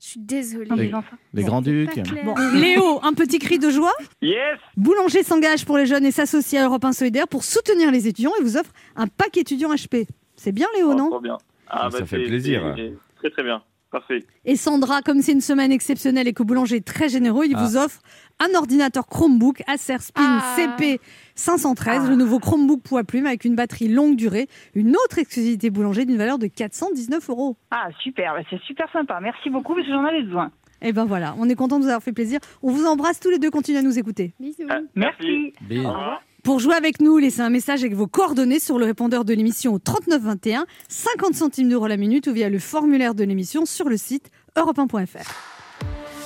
[0.00, 0.70] Je suis désolée.
[0.76, 0.92] Les.
[1.34, 2.00] Les grands ducs.
[2.24, 3.92] Bon, Léo, un petit cri de joie.
[4.20, 8.08] Yes Boulanger s'engage pour les jeunes et s'associe à Europe 1 Solidaire pour soutenir les
[8.08, 10.06] étudiants et vous offre un pack étudiant HP.
[10.36, 11.08] C'est bien Léo, Oh, non?
[11.10, 11.38] Trop bien.
[11.68, 12.74] Ah, Ça bah, fait plaisir.
[13.18, 13.62] Très très bien.
[13.92, 14.24] Parfait.
[14.46, 17.62] Et Sandra, comme c'est une semaine exceptionnelle et que Boulanger est très généreux, il Ah.
[17.64, 18.00] vous offre
[18.40, 20.54] un ordinateur Chromebook Acer Spin Ah.
[20.56, 20.98] CP
[21.34, 22.08] 513, Ah.
[22.08, 26.16] le nouveau Chromebook poids plume avec une batterie longue durée, une autre exclusivité Boulanger d'une
[26.16, 27.56] valeur de 419 euros.
[27.70, 28.32] Ah, super.
[28.34, 29.20] bah, C'est super sympa.
[29.20, 30.50] Merci beaucoup parce que j'en avais besoin.
[30.80, 32.40] Et ben voilà, on est content de vous avoir fait plaisir.
[32.62, 34.32] On vous embrasse tous les deux, continuez à nous écouter.
[34.40, 34.66] Bisous.
[34.68, 35.52] Ah, Merci.
[35.68, 35.78] Bis.
[35.80, 36.22] Au revoir.
[36.42, 39.74] Pour jouer avec nous, laissez un message avec vos coordonnées sur le répondeur de l'émission
[39.74, 43.96] au 3921, 50 centimes d'euros la minute ou via le formulaire de l'émission sur le
[43.96, 45.30] site europe1.fr.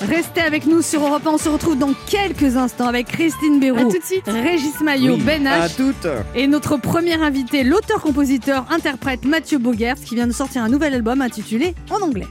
[0.00, 3.60] Restez avec nous sur Europe 1, on se retrouve dans quelques instants avec Christine À
[3.60, 4.26] Béraud, tout de suite.
[4.26, 10.14] Régis Maillot, Oui, Ben À H toutes et notre premier invité, l'auteur-compositeur-interprète Mathieu Bogert qui
[10.14, 12.26] vient de sortir un nouvel album intitulé En anglais.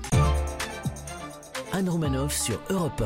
[1.71, 3.03] Anne Romanoff sur Europe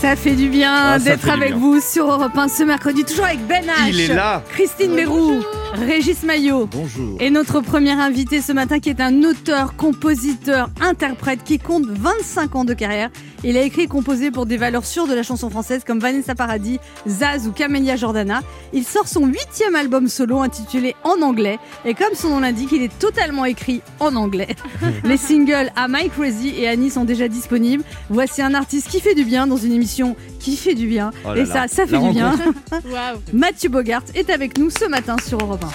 [0.00, 1.58] Ça fait du bien Ah, d'être avec bien.
[1.58, 5.40] vous sur Europe 1 ce mercredi, toujours avec Ben H, Il est là Christine Béroux,
[5.74, 6.68] Régis Maillot.
[6.70, 7.16] Bonjour.
[7.18, 12.54] Et notre premier invité ce matin qui est un auteur, compositeur, interprète qui compte 25
[12.56, 13.08] ans de carrière.
[13.44, 16.34] Il a écrit et composé pour des valeurs sûres de la chanson française comme Vanessa
[16.34, 18.40] Paradis, Zaz ou Camélia Jordana.
[18.72, 22.82] Il sort son huitième album solo intitulé En anglais et comme son nom l'indique, il
[22.82, 24.48] est totalement écrit en anglais.
[25.04, 27.84] Les singles à My Crazy et Annie sont déjà disponibles.
[28.10, 29.85] Voici un artiste qui fait du bien dans une émission
[30.40, 31.10] qui fait du bien.
[31.24, 32.34] Oh là et là, ça, ça fait du bien.
[32.72, 33.18] Waouh.
[33.32, 35.68] Mathieu Bogart est avec nous ce matin sur Europe 1.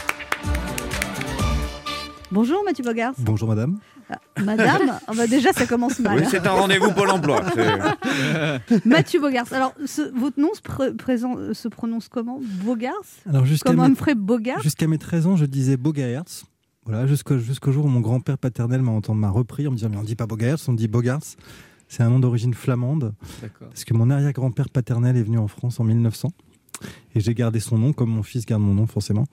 [2.31, 3.13] Bonjour Mathieu Bogart.
[3.17, 3.77] Bonjour madame.
[4.43, 6.19] Madame, ah bah déjà ça commence mal.
[6.19, 7.41] Oui, c'est un rendez-vous Pôle emploi.
[8.85, 9.45] Mathieu Bogart.
[9.51, 12.39] Alors, ce- votre nom se, pré- présent- euh, se prononce comment?
[12.63, 12.93] Bogart?
[13.29, 13.93] Alors jusqu'à mes,
[14.61, 16.23] jusqu'à mes 13 ans, je disais Bogaerts.
[16.85, 19.89] Voilà, jusqu'au jusqu'au jour où mon grand-père paternel m'a entendu m'a repris en me disant
[19.89, 21.21] mais on dit pas Bogaerts, on dit Bogarts.
[21.91, 23.67] C'est un nom d'origine flamande D'accord.
[23.67, 26.31] parce que mon arrière-grand-père paternel est venu en France en 1900
[27.13, 29.25] et j'ai gardé son nom comme mon fils garde mon nom forcément.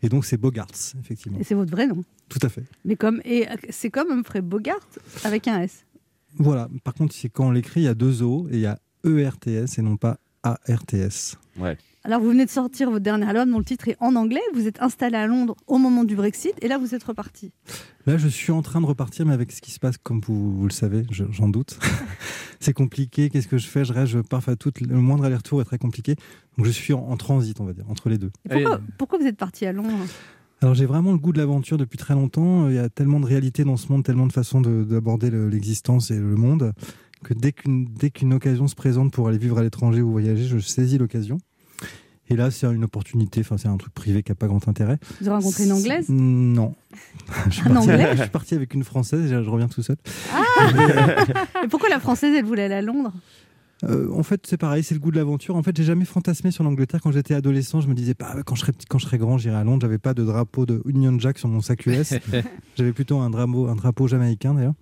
[0.00, 1.40] Et donc c'est Bogarts effectivement.
[1.40, 2.04] Et c'est votre vrai nom.
[2.28, 2.62] Tout à fait.
[2.84, 4.78] Mais comme et c'est comme Humphrey Bogart
[5.24, 5.84] avec un S.
[6.36, 6.68] Voilà.
[6.84, 8.78] Par contre, c'est quand on l'écrit, il y a deux O et il y a
[9.04, 11.38] ERTS et non pas ARTS.
[12.02, 14.40] Alors, vous venez de sortir votre dernier album dont le titre est en anglais.
[14.54, 17.52] Vous êtes installé à Londres au moment du Brexit et là vous êtes reparti.
[18.06, 20.56] Là, je suis en train de repartir, mais avec ce qui se passe, comme vous,
[20.56, 21.78] vous le savez, je- j'en doute.
[22.60, 23.28] c'est compliqué.
[23.28, 23.84] Qu'est-ce que je fais?
[23.84, 24.72] Je reste, je pars à tout.
[24.80, 26.16] Le moindre aller-retour est très compliqué.
[26.56, 28.30] Donc, je suis en, en transit, on va dire, entre les deux.
[28.50, 28.64] Et
[28.96, 29.92] pourquoi, vous êtes parti à Londres?
[30.62, 32.68] Alors, j'ai vraiment le goût de l'aventure depuis très longtemps.
[32.70, 35.48] Il y a tellement de réalités dans ce monde, tellement de façons de- d'aborder le-
[35.50, 36.72] l'existence et le monde,
[37.24, 40.44] que dès qu'une dès qu'une occasion se présente pour aller vivre à l'étranger ou voyager,
[40.44, 41.36] je saisis l'occasion.
[42.30, 44.98] Et là, c'est une opportunité, enfin, c'est un truc privé qui n'a pas grand intérêt.
[45.20, 46.08] Vous avez rencontré une anglaise?
[46.08, 46.74] Non.
[47.46, 48.10] je, suis Un parti, Anglais?
[48.12, 49.96] je suis parti avec une française et je reviens tout seul.
[51.64, 53.12] Et pourquoi la française elle voulait aller à Londres?
[53.84, 55.56] Euh, en fait, c'est pareil, c'est le goût de l'aventure.
[55.56, 57.00] En fait, j'ai jamais fantasmé sur l'Angleterre.
[57.02, 59.38] Quand j'étais adolescent, je me disais, bah, quand je serai petit, quand je serai grand,
[59.38, 59.80] j'irai à Londres.
[59.82, 62.14] J'avais pas de drapeau de Union Jack sur mon sac US.
[62.76, 64.74] J'avais plutôt un drapeau, un drapeau jamaïcain d'ailleurs.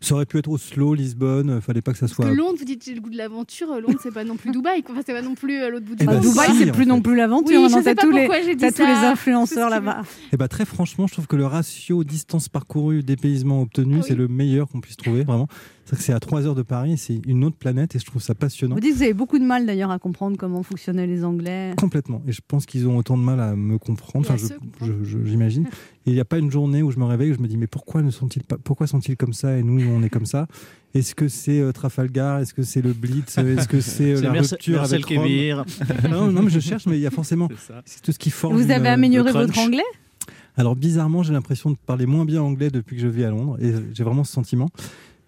[0.00, 1.48] Ça aurait pu être Oslo, Lisbonne.
[1.50, 2.26] euh, Fallait pas que ça soit.
[2.28, 3.70] Que Londres, vous dites j'ai le goût de l'aventure.
[3.72, 4.82] euh, Londres, c'est pas non plus Dubaï.
[4.88, 6.30] Enfin, c'est pas non plus euh, l'autre bout du Eh Bah, ben, monde.
[6.32, 6.88] Dubaï, si, c'est plus fait.
[6.88, 7.56] non plus l'aventure.
[7.56, 10.02] Oui, non, je sais pas tous les, pourquoi j'ai dit t'as tous les influenceurs là-bas.
[10.32, 14.04] Et bah très franchement, je trouve que le ratio distance parcourue, dépaysement obtenu, Ah oui.
[14.06, 15.24] c'est le meilleur qu'on puisse trouver.
[15.24, 15.48] Vraiment,
[15.86, 16.92] c'est que c'est à 3 heures de Paris.
[16.92, 18.74] et C'est une autre planète et je trouve ça passionnant.
[18.74, 21.74] Vous dites que vous avez beaucoup de mal d'ailleurs à comprendre comment fonctionnaient les Anglais.
[21.78, 22.22] Complètement.
[22.26, 24.26] Et je pense qu'ils ont autant de mal à me comprendre.
[24.30, 24.92] Et Enfin,
[25.24, 25.66] j'imagine.
[26.06, 27.56] Et il n'y a pas une journée où je me réveille où je me dis
[27.56, 29.43] mais pourquoi ne sont-ils pas, pourquoi sont-ils comme ça?
[29.52, 30.46] Et nous, on est comme ça.
[30.94, 32.38] Est-ce que c'est euh, Trafalgar?
[32.38, 33.36] Est-ce que c'est le Blitz?
[33.38, 35.24] Est-ce que c'est euh, la Merce- rupture avec Rome?
[35.24, 35.64] Kébir.
[36.10, 37.48] non, non, mais je cherche, mais il y a forcément
[37.84, 38.56] C'est tout ce qui forme.
[38.56, 39.82] Vous avez euh, amélioré votre anglais?
[40.56, 43.56] Alors bizarrement, j'ai l'impression de parler moins bien anglais depuis que je vis à Londres
[43.60, 44.68] et j'ai vraiment ce sentiment.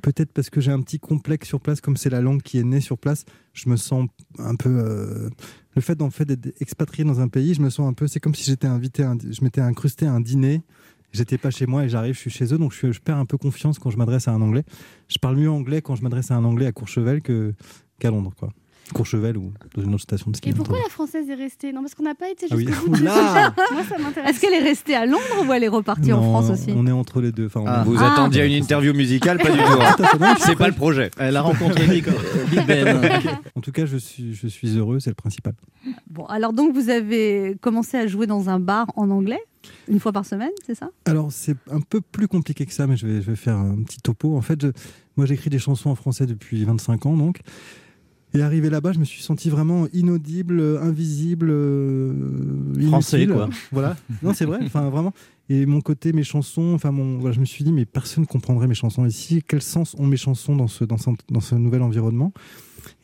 [0.03, 2.63] Peut-être parce que j'ai un petit complexe sur place, comme c'est la langue qui est
[2.65, 4.07] née sur place, je me sens
[4.39, 4.69] un peu.
[4.71, 5.31] euh,
[5.75, 8.07] le fait d'en fait d'être expatrié dans un pays, je me sens un peu.
[8.07, 10.63] C'est comme si j'étais invité, à un- je m'étais incrusté à un dîner.
[11.13, 13.39] J'étais pas chez moi et j'arrive, je suis chez eux, donc je, perds un peu
[13.39, 14.65] confiance quand je m'adresse à un anglais.
[15.09, 17.55] Je parle mieux anglais quand je m'adresse à un anglais à Courchevel que
[17.99, 18.51] qu'à Londres, quoi.
[18.95, 20.51] Courchevel ou dans une autre station de ski.
[20.51, 22.67] Et pourquoi la française est restée Non, parce qu'on n'a pas été Ah oui.
[22.67, 23.51] jusqu'au bout ce Oula sujet.
[23.75, 24.31] Moi, ça m'intéresse.
[24.31, 26.87] Est-ce qu'elle est restée à Londres ou elle est repartie en Non, France aussi On
[26.87, 27.47] est entre les deux.
[27.47, 27.83] Enfin, on- Ah.
[27.85, 28.13] Vous Ah.
[28.13, 29.65] attendiez à une interview musicale Pas du tout.
[29.65, 30.35] hein.
[30.37, 31.11] Suis C'est pas le projet.
[31.19, 32.07] Elle a rencontré Big,
[32.51, 33.01] Big Ben.
[33.57, 35.55] En tout cas, je suis, je suis heureux, c'est le principal.
[36.09, 39.41] Bon, alors donc vous avez commencé à jouer dans un bar en anglais
[39.89, 40.91] une fois par semaine, c'est ça?
[41.07, 43.83] Alors, c'est un peu plus compliqué que ça, mais je vais, je vais faire un
[43.83, 44.37] petit topo.
[44.37, 44.69] En fait, je-
[45.17, 47.41] moi, j'écris des chansons en français depuis 25 ans, donc.
[48.37, 52.13] Et arrivé là-bas, je me suis senti vraiment inaudible, euh, invisible, euh,
[52.89, 53.49] Français, quoi.
[53.73, 53.97] Voilà.
[54.23, 54.59] Non, c'est vrai.
[54.63, 55.15] Enfin, vraiment.
[55.49, 58.67] Et mon côté, mes chansons, enfin, mon, voilà, je me suis dit, mais personne comprendrait
[58.67, 59.43] mes chansons ici.
[59.47, 62.33] Quel sens ont mes chansons dans ce, dans ce, dans ce nouvel environnement?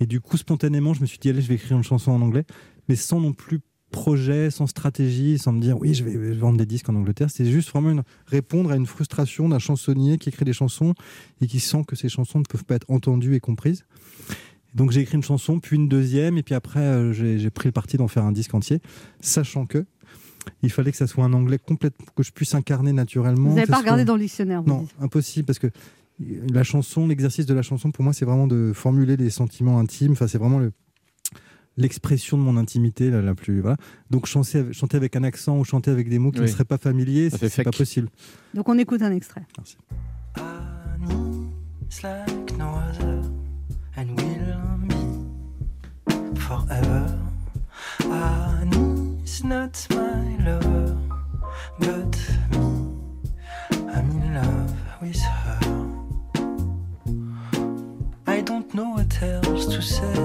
[0.00, 2.20] Et du coup, spontanément, je me suis dit, allez, je vais écrire une chanson en
[2.20, 2.44] anglais,
[2.90, 6.66] mais sans non plus projet, sans stratégie, sans me dire, oui, je vais, vendre des
[6.66, 7.30] disques en Angleterre.
[7.30, 10.94] C'est juste vraiment une, répondre à une frustration d'un chansonnier qui écrit des chansons
[11.40, 13.84] et qui sent que ces chansons ne peuvent pas être entendues et comprises.
[14.74, 17.72] Donc j'ai écrit une chanson, puis une deuxième, et puis après euh, j'ai pris le
[17.72, 18.80] parti d'en faire un disque entier,
[19.20, 19.84] sachant que
[20.62, 23.50] il fallait que ça soit un anglais complète, que je puisse incarner naturellement.
[23.50, 24.94] Vous n'avez pas regardé soit- dans le dictionnaire vous Non, dites.
[25.00, 25.68] impossible, parce que
[26.52, 30.12] la chanson, l'exercice de la chanson, pour moi, c'est vraiment de formuler des sentiments intimes.
[30.12, 30.72] Enfin, c'est vraiment le-
[31.76, 33.60] l'expression de mon intimité la, la plus.
[33.60, 33.76] Voilà.
[34.10, 36.46] Donc chanter, avec- chanter avec un accent ou chanter avec des mots qui Oui.
[36.46, 38.08] ne seraient pas familiers, c'est pas possible.
[38.54, 39.42] Donc on écoute un extrait.
[39.58, 39.76] Merci.
[46.46, 47.18] Forever.
[48.04, 50.96] Annie's not my lover,
[51.78, 52.14] but
[52.50, 52.66] me,
[53.70, 55.60] I'm in love with her.
[58.26, 60.20] I don't know what else to say.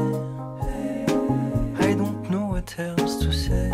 [1.88, 3.70] I don't know what else to say.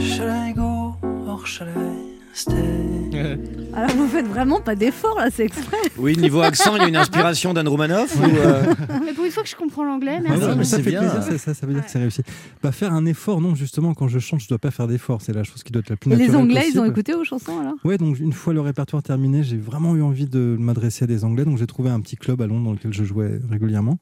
[0.00, 0.96] Should I go
[1.28, 1.94] or should I
[2.32, 3.56] stay?
[3.72, 5.76] Alors vous faites vraiment pas d'effort là, c'est exprès.
[5.96, 9.30] Oui, niveau accent, il y a une inspiration d'Anne Romanoff ou, euh, Mais pour une
[9.30, 10.40] fois que je comprends l'anglais, Ah merci.
[10.40, 11.00] non, mais ça fait bien.
[11.00, 12.22] plaisir, ça, ça, ça veut dire que c'est réussi.
[12.62, 15.22] Bah, faire un effort, non, justement, quand je chante, je dois pas faire d'effort.
[15.22, 17.12] C'est la chose qui doit être la plus Et les naturelle Anglais, ils ont écouté
[17.12, 17.74] vos chansons alors?
[17.84, 21.24] Ouais, donc une fois le répertoire terminé, j'ai vraiment eu envie de m'adresser à des
[21.24, 21.44] Anglais.
[21.44, 23.98] Donc j'ai trouvé un petit club à Londres dans lequel je jouais régulièrement.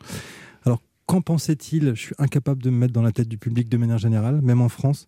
[0.65, 1.91] Alors, qu'en pensait-il?
[1.95, 4.63] Je suis incapable de me mettre dans la tête du public de manière générale, même
[4.63, 5.05] en France.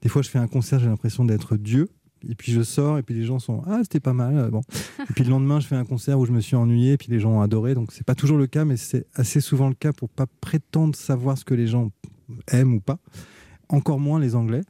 [0.00, 1.88] Des fois, je fais un concert, j'ai l'impression d'être Dieu.
[2.28, 4.36] Et puis je sors, et puis les gens sont Ah, c'était pas mal.
[4.36, 4.62] euh, Bon.
[5.10, 7.08] Et puis le lendemain, je fais un concert où je me suis ennuyé, et puis
[7.10, 7.74] les gens ont adoré.
[7.74, 10.96] Donc c'est pas toujours le cas, mais c'est assez souvent le cas pour pas prétendre
[10.96, 11.90] savoir ce que les gens
[12.50, 12.98] aiment ou pas.
[13.68, 14.62] Encore moins les Anglais.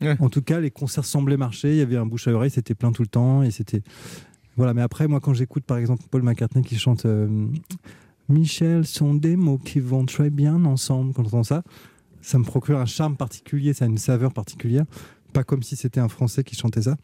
[0.00, 0.16] Ouais.
[0.18, 1.70] En tout cas, les concerts semblaient marcher.
[1.72, 3.42] Il y avait un bouche à oreille, c'était plein tout le temps.
[3.42, 3.82] Et c'était.
[4.56, 7.28] Voilà, mais après, moi, quand j'écoute par exemple Paul McCartney qui chante euh,
[8.28, 11.62] Michel, sont des mots qui vont très bien ensemble, quand j'entends ça,
[12.20, 14.84] ça me procure un charme particulier, ça a une saveur particulière.
[15.32, 16.96] Pas comme si c'était un Français qui chantait ça.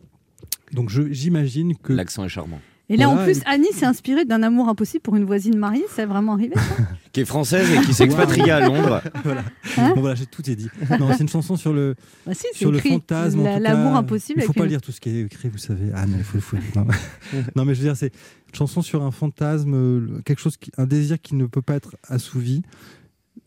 [0.72, 1.92] Donc je- j'imagine que.
[1.92, 2.60] l'accent est charmant.
[2.88, 5.84] Et là, en plus, Annie s'est inspirée d'un amour impossible pour une voisine mariée.
[5.92, 6.60] C'est vraiment arrivé ça
[7.12, 9.02] Qui est française et qui s'expatrie à Londres.
[9.24, 9.42] voilà,
[9.76, 10.68] Hein Bon, voilà j'ai tout est dit.
[11.00, 13.42] Non, c'est une chanson sur le, Bah si, sur le fantasme.
[13.42, 14.38] La- L'amour impossible.
[14.40, 15.90] Il faut avec pas une- lire tout ce qui est écrit, vous savez.
[15.96, 16.86] Ah non, il faut, il faut- non.
[17.56, 18.12] Non, mais je veux dire, c'est
[18.50, 21.74] une chanson sur un fantasme, euh, quelque chose, qui, un désir qui ne peut pas
[21.74, 22.62] être assouvi.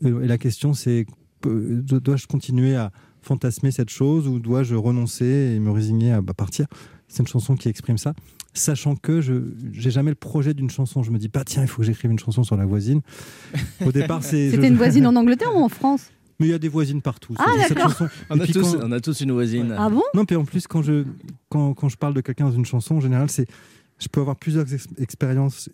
[0.04, 1.06] Euh, Et la question, c'est
[1.46, 6.22] euh, do- dois-je continuer à fantasmer cette chose ou dois-je renoncer et me résigner à
[6.22, 6.66] bah, partir?
[7.08, 8.14] C'est une chanson qui exprime ça.
[8.54, 9.34] Sachant que je
[9.72, 12.12] j'ai jamais le projet d'une chanson, je me dis pas tiens il faut que j'écrive
[12.12, 13.02] une chanson sur la voisine.
[13.86, 16.10] Au départ c'est je- C'était une voisine en Angleterre ou en France?
[16.40, 17.36] Mais il y a des voisines partout.
[17.38, 17.90] Ah, d'accord.
[17.92, 19.76] chanson- On a, tous, quand- on a tous une voisine.
[19.78, 20.02] Ah bon?
[20.14, 21.04] Non, puis en plus, quand je,
[21.50, 23.46] quand, quand je parle de quelqu'un dans une chanson, en général, c'est.
[24.02, 25.70] Je peux avoir plusieurs ex- expériences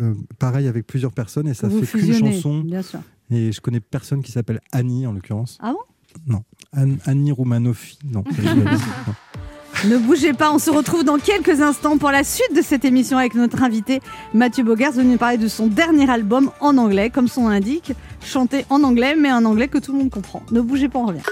[0.00, 2.62] euh, pareilles avec plusieurs personnes et ça Vous fait qu'une chanson.
[2.62, 2.98] bien sûr.
[3.30, 5.56] Et je connais personne qui s'appelle Annie en l'occurrence.
[5.60, 5.78] Ah bon?
[6.26, 6.42] Non.
[6.76, 7.98] Anne- Annie Roumanofi.
[8.10, 8.24] Non.
[9.84, 13.16] Ne bougez pas, on se retrouve dans quelques instants pour la suite de cette émission
[13.16, 14.00] avec notre invité
[14.34, 18.64] Mathieu Bogart, venu parler de son dernier album en anglais, comme son nom l'indique, chanté
[18.70, 20.42] en anglais, mais un anglais que tout le monde comprend.
[20.50, 21.22] Ne bougez pas, on revient.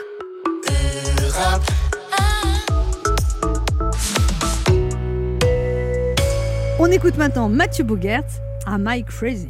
[6.79, 8.25] On écoute maintenant Mathieu Bogart,
[8.67, 9.49] Am I Crazy?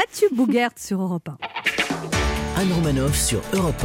[0.00, 2.60] Mathieu Bougert sur Europe 1.
[2.62, 3.84] Anne Romanoff sur Europe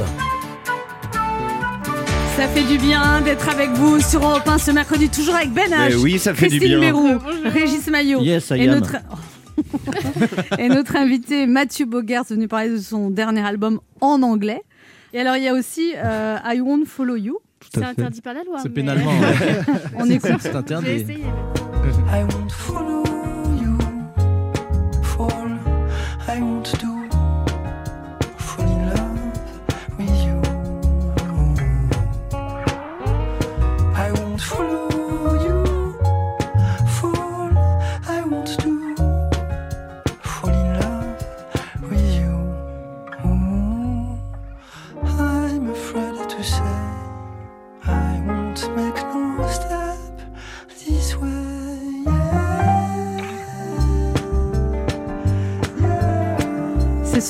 [2.37, 5.69] Ça fait du bien d'être avec vous sur Europe 1 ce mercredi, toujours avec Ben
[5.69, 5.89] H.
[5.89, 6.93] Mais oui, ça fait du Christine bien.
[6.93, 8.21] Mérou, Régis Maillot.
[8.21, 8.79] Yes, I et, am.
[8.79, 8.95] notre...
[10.57, 14.61] et notre invité Mathieu Bogert venu parler de son dernier album en anglais.
[15.11, 17.39] Et alors il y a aussi euh, I Won't Follow You.
[17.73, 18.59] C'est interdit par la loi.
[18.61, 19.11] C'est mais- pénalement.
[19.19, 19.59] ouais.
[19.97, 20.31] On écoute.
[20.39, 21.07] C'est interdit.
[21.09, 22.94] I won't follow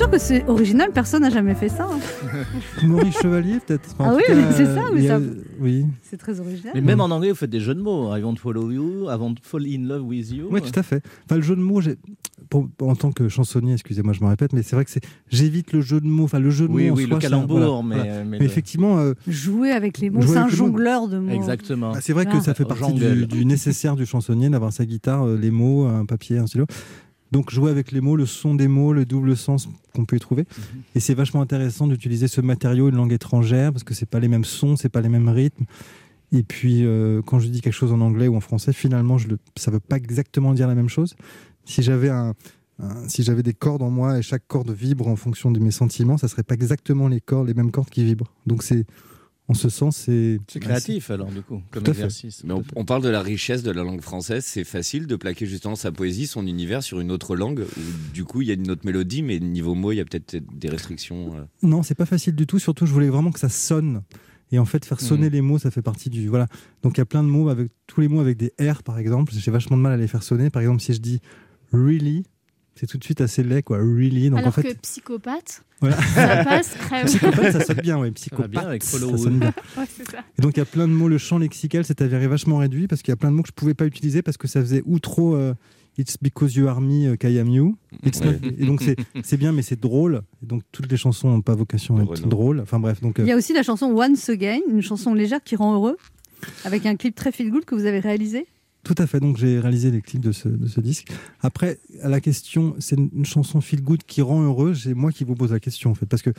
[0.05, 1.87] sûr que c'est original, personne n'a jamais fait ça.
[1.91, 1.99] hein.
[2.83, 3.95] Maurice Chevalier, peut-être.
[3.99, 5.25] Ah oui, cas, mais c'est ça, mais il y a- ça-
[5.59, 5.85] Oui.
[6.03, 6.71] C'est très original.
[6.75, 8.15] Mais même en anglais, vous faites des jeux de mots.
[8.15, 10.47] I won't follow you, I won't fall in love with you.
[10.51, 11.01] Oui, tout à fait.
[11.25, 11.81] Enfin, le jeu de mots,
[12.49, 15.73] pour- en tant que chansonnier, excusez-moi, je me répète, mais c'est vrai que c'est j'évite
[15.73, 16.25] le jeu de mots.
[16.25, 16.93] Enfin, le jeu de Oui, mots.
[16.93, 18.23] en oui, le calembour, voilà, mais, voilà.
[18.23, 21.31] mais Mais le- effectivement, euh, Jouer avec les mots, c'est un jongleur de mots.
[21.33, 21.91] Exactement.
[21.93, 22.41] bah, c'est vrai que Ah.
[22.41, 26.37] ça fait partie du nécessaire du chansonnier d'avoir sa guitare, euh, les mots, un papier,
[26.37, 26.65] un stylo.
[27.35, 30.19] Donc jouer avec les mots, le son des mots, le double sens qu'on peut y
[30.21, 30.43] trouver.
[30.43, 30.81] Mhm.
[30.95, 34.29] Et c'est vachement intéressant d'utiliser ce matériau, une langue étrangère, parce que c'est pas les
[34.29, 35.65] mêmes sons, c'est pas les mêmes rythmes.
[36.31, 39.27] Et puis euh, quand je dis quelque chose en anglais ou en français, finalement, je
[39.27, 41.15] le, ça veut pas exactement dire la même chose.
[41.65, 42.33] Si j'avais un,
[42.81, 45.71] un- si j'avais des cordes en moi et chaque corde vibre en fonction de mes
[45.71, 48.31] sentiments, ça serait pas exactement les cordes, les mêmes cordes qui vibrent.
[48.47, 48.85] Donc c'est,
[49.47, 52.43] en ce sens, c'est C'est créatif alors du coup, comme exercice.
[52.43, 54.43] Mais on, on parle de la richesse de la langue française.
[54.43, 57.59] C'est facile de plaquer justement sa poésie, son univers sur une autre langue.
[57.77, 60.05] Où, du coup, il y a une autre mélodie, mais niveau mots, il y a
[60.05, 61.35] peut-être des restrictions.
[61.37, 61.43] euh.
[61.61, 62.57] Non, c'est pas facile du tout.
[62.59, 64.01] Surtout, je voulais vraiment que ça sonne.
[64.51, 65.33] Et en fait, faire sonner Mhm.
[65.33, 66.27] les mots, ça fait partie du.
[66.27, 66.47] Voilà.
[66.83, 68.97] Donc, il y a plein de mots, avec tous les mots avec des R, par
[68.99, 69.33] exemple.
[69.35, 70.49] J'ai vachement de mal à les faire sonner.
[70.49, 71.19] Par exemple, si je dis
[71.71, 72.23] really,
[72.75, 73.77] c'est tout de suite assez laid, quoi.
[73.77, 74.29] Really?
[74.29, 74.63] Donc, Alors en fait.
[74.63, 75.97] que psychopathe, Voilà.
[76.01, 77.05] ça passe crème.
[77.05, 77.95] Psychopathe, ça sonne bien.
[77.95, 79.53] Ça va Psychopathe, bien avec ça sonne bien.
[79.77, 80.19] Ouais, ça.
[80.37, 81.07] Et donc, il y a plein de mots.
[81.07, 83.49] Le champ lexical s'est avéré vachement réduit parce qu'il y a plein de mots que
[83.49, 85.35] je pouvais pas utiliser parce que ça faisait ou trop.
[85.35, 85.53] euh,
[85.97, 87.77] It's because you are me, euh, I am you.
[88.05, 88.25] It's Ouais.
[88.41, 90.23] not- Et donc, c'est c'est bien, mais c'est drôle.
[90.43, 92.27] Et donc, toutes les chansons n'ont pas vocation à être Renaud.
[92.27, 92.59] drôles.
[92.59, 92.99] Enfin, bref.
[92.99, 95.73] Donc, euh, Il y a aussi la chanson Once Again, une chanson légère qui rend
[95.73, 95.95] heureux,
[96.65, 98.45] avec un clip très feel good que vous avez réalisé.
[98.85, 99.19] Tout à fait.
[99.19, 101.11] Donc j'ai réalisé les clips de ce, de ce disque.
[101.41, 104.75] Après, à la question, c'est une, chanson feel good qui rend heureux.
[104.75, 106.29] C'est moi qui vous pose la question en fait, parce que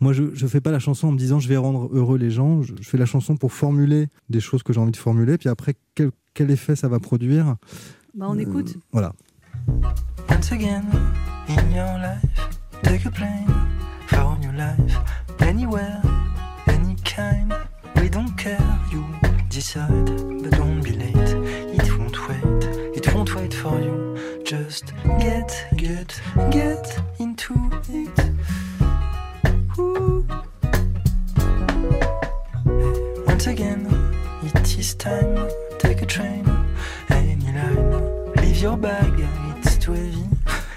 [0.00, 2.30] moi je je fais pas la chanson en me disant je vais rendre heureux les
[2.30, 2.62] gens.
[2.62, 5.36] Je, je fais la chanson pour formuler des choses que j'ai envie de formuler.
[5.36, 7.56] Puis après, quel, quel effet ça va produire?
[8.14, 8.78] Bah, on Euh, écoute.
[8.90, 9.12] Voilà.
[10.30, 10.84] Once again
[11.48, 12.48] in your life,
[12.82, 13.46] take a plane
[14.06, 14.98] for your life,
[15.40, 16.00] anywhere,
[16.66, 17.52] any kind.
[17.96, 18.58] We don't care,
[18.90, 19.04] you
[19.50, 20.06] decide,
[20.42, 20.92] but don't be
[23.34, 24.42] wait for you.
[24.44, 26.20] Just get, get,
[26.50, 27.54] get into
[27.88, 28.18] it.
[29.78, 30.26] Ooh.
[33.26, 33.86] Once again,
[34.42, 35.48] it is time.
[35.78, 36.44] Take a train,
[37.10, 38.32] any line.
[38.36, 39.12] Leave your bag,
[39.58, 40.28] it's too heavy.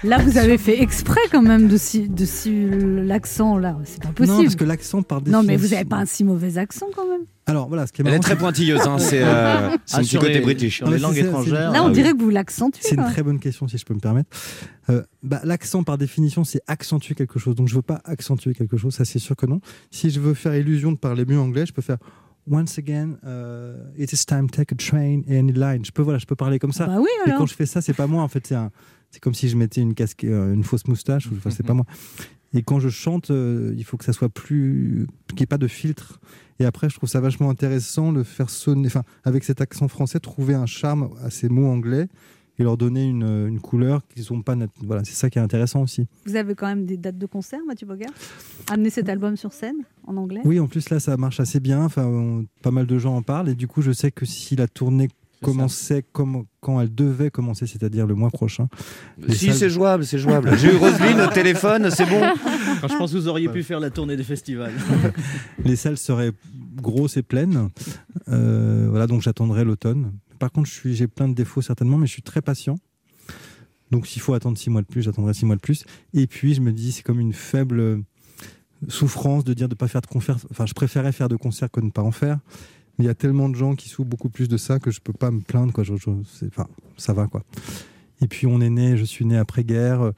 [0.04, 3.76] Là, vous avez fait exprès quand même de si, de si l'accent là.
[3.84, 4.36] C'est pas possible.
[4.36, 5.46] Non, parce que l'accent par Non, définition.
[5.46, 7.22] mais vous avez pas un si mauvais accent quand même.
[7.46, 10.02] Alors voilà, ce qui est Elle est très pointilleuse, hein, c'est euh, c'est Ah, un
[10.02, 10.76] petit côté les- british.
[10.76, 11.72] sur les langues étrangères.
[11.72, 11.92] Là, on oui.
[11.92, 12.80] dirait que vous l'accentuez.
[12.82, 13.10] C'est une quoi.
[13.10, 14.30] très bonne question, si je peux me permettre.
[14.90, 17.56] Euh, bah, L'accent, par définition, c'est accentuer quelque chose.
[17.56, 19.60] Donc, je veux pas accentuer quelque chose, ça, c'est sûr que non.
[19.90, 21.98] Si je veux faire illusion de parler mieux anglais, je peux faire
[22.50, 25.84] Once again, uh, it is time to take a train and line.
[25.84, 26.86] Je peux, voilà, je peux parler comme ça.
[26.86, 28.70] Bah oui, Et quand je fais ça, c'est pas moi, en fait, c'est un.
[29.10, 31.26] C'est comme si je mettais une casque, euh, une fausse moustache.
[31.26, 31.86] ou- Enfin, c'est pas moi.
[32.54, 35.58] Et quand je chante, euh, il faut que ça soit plus, qu'il n'y ait pas
[35.58, 36.20] de filtre.
[36.60, 40.18] Et après, je trouve ça vachement intéressant de faire sonner, enfin, avec cet accent français,
[40.20, 42.08] trouver un charme à ces mots anglais
[42.58, 45.42] et leur donner une, une couleur qui sont pas nat- Voilà, c'est ça qui est
[45.42, 46.06] intéressant aussi.
[46.26, 48.10] Vous avez quand même des dates de concert, Mathieu Bogart?
[48.70, 50.40] Amener cet album sur scène en anglais?
[50.44, 51.84] Oui, en plus là, ça marche assez bien.
[51.84, 54.56] Enfin, on- pas mal de gens en parlent et du coup, je sais que si
[54.56, 55.08] la tournée
[55.40, 58.66] commençait comme quand elle devait commencer, c'est-à-dire le mois prochain.
[59.24, 60.50] les Si, salles- c'est jouable, c'est jouable.
[60.58, 62.20] J'ai eu Roselyne au téléphone, c'est bon.
[62.80, 64.72] Quand je pense que vous auriez pu faire la tournée des festivals.
[65.64, 66.32] les salles seraient
[66.82, 67.68] grosses et pleines.
[68.28, 70.12] Euh, voilà, donc j'attendrai l'automne.
[70.38, 72.78] Par contre, j'ai plein de défauts certainement, mais je suis très patient.
[73.90, 75.84] Donc s'il faut attendre six mois de plus, j'attendrai six mois de plus.
[76.14, 77.98] Et puis je me dis, c'est comme une faible euh,
[78.88, 80.36] souffrance de dire de pas faire de concert.
[80.50, 82.38] Enfin, je préférais faire de concerts que de ne pas en faire.
[82.98, 85.00] Mais il y a tellement de gens qui souffrent beaucoup plus de ça que je
[85.00, 85.72] peux pas me plaindre.
[85.72, 85.84] Quoi.
[85.84, 87.44] Enfin, ça va quoi.
[88.20, 90.12] Et puis on est né, je suis né après-guerre.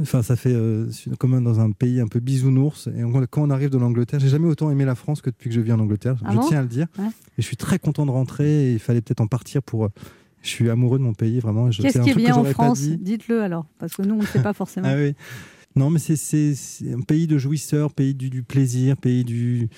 [0.00, 2.88] Enfin, ça fait euh, comme dans un pays un peu bisounours.
[2.96, 5.50] Et on- quand on arrive de l'Angleterre, j'ai jamais autant aimé la France que depuis
[5.50, 6.16] que je vis en Angleterre.
[6.24, 6.48] Ah je bon?
[6.48, 6.86] tiens à le dire.
[6.98, 7.06] Ouais.
[7.06, 8.70] Et je suis très content de rentrer.
[8.70, 9.84] Et il fallait peut-être en partir pour.
[9.84, 9.88] euh,
[10.42, 11.68] je suis amoureux de mon pays, vraiment.
[11.68, 12.80] Qu'est-ce qui est bien en France?
[12.80, 12.96] dit.
[12.96, 14.88] Dites-le alors, parce que nous, on ne sait pas forcément.
[14.90, 15.14] Ah oui.
[15.76, 16.54] Non, mais c'est-
[16.92, 19.68] un pays de jouisseurs, pays du, du plaisir, pays du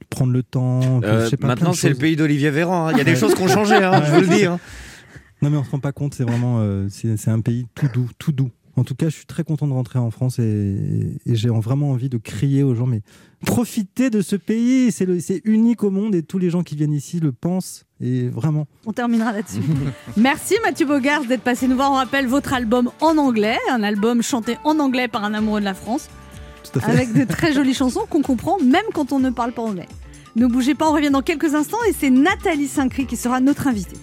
[0.00, 1.00] de prendre le temps.
[1.02, 2.88] Euh, je sais pas, plein maintenant, c'est le pays d'Olivier Véran.
[2.88, 2.92] hein.
[2.92, 4.44] Il y a des choses qui ont changé, hein, je vous le dis.
[4.44, 4.60] hein.
[5.40, 8.08] Non, mais on se rend pas compte, c'est vraiment euh, c'est un pays tout doux,
[8.18, 8.50] tout doux.
[8.76, 11.90] En tout cas, je suis très content de rentrer en France et, et j'ai vraiment
[11.90, 13.02] envie de crier aux gens, mais
[13.44, 17.20] profitez de ce pays, c'est unique au monde et tous les gens qui viennent ici
[17.20, 18.66] le pensent et vraiment.
[18.86, 19.60] On terminera là-dessus.
[20.16, 21.90] Merci Mathieu Bogart d'être passé nous voir.
[21.92, 25.66] On rappelle votre album en anglais, un album chanté en anglais par un amoureux de
[25.66, 26.08] la France,
[26.72, 26.90] Tout à fait.
[26.92, 29.88] avec de très jolies chansons qu'on comprend même quand on ne parle pas anglais.
[30.34, 33.66] Ne bougez pas, on revient dans quelques instants et c'est Nathalie Saint-Cry qui sera notre
[33.66, 33.98] invitée.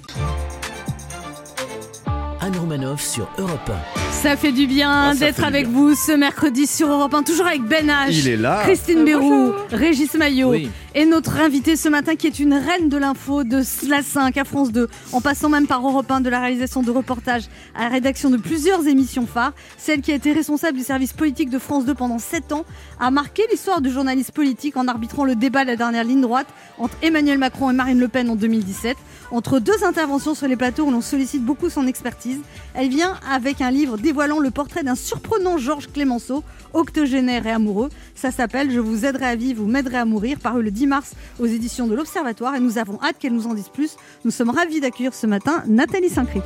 [2.39, 3.71] Anne Romanoff sur Europe
[4.21, 5.77] Ça fait du bien ça d'être avec bien.
[5.77, 8.08] vous ce mercredi sur Europe 1, toujours avec Ben H.
[8.10, 8.60] Il est là.
[8.63, 10.69] Christine Bérou, Régis Maillot Oui.
[10.95, 14.43] Et notre invitée ce matin qui est une reine de l'info de la 5 à
[14.43, 17.89] France 2, en passant même par Europe 1 de la réalisation de reportages à la
[17.89, 19.54] rédaction de plusieurs émissions phares.
[19.78, 22.65] Celle qui a été responsable du service politique de France 2 pendant 7 ans
[22.99, 26.47] a marqué l'histoire du journaliste politique en arbitrant le débat de la dernière ligne droite
[26.78, 28.97] entre Emmanuel Macron et Marine Le Pen en 2017.
[29.32, 32.39] Entre deux interventions sur les plateaux où l'on sollicite beaucoup son expertise,
[32.73, 37.89] elle vient avec un livre dévoilant le portrait d'un surprenant Georges Clémenceau, octogénaire et amoureux.
[38.15, 41.11] Ça s'appelle Je vous aiderai à vivre, vous m'aiderez à mourir, paru le 10 mars
[41.39, 43.97] aux éditions de l'Observatoire et nous avons hâte qu'elle nous en dise plus.
[44.23, 46.41] Nous sommes ravis d'accueillir ce matin Nathalie Saint-Cry.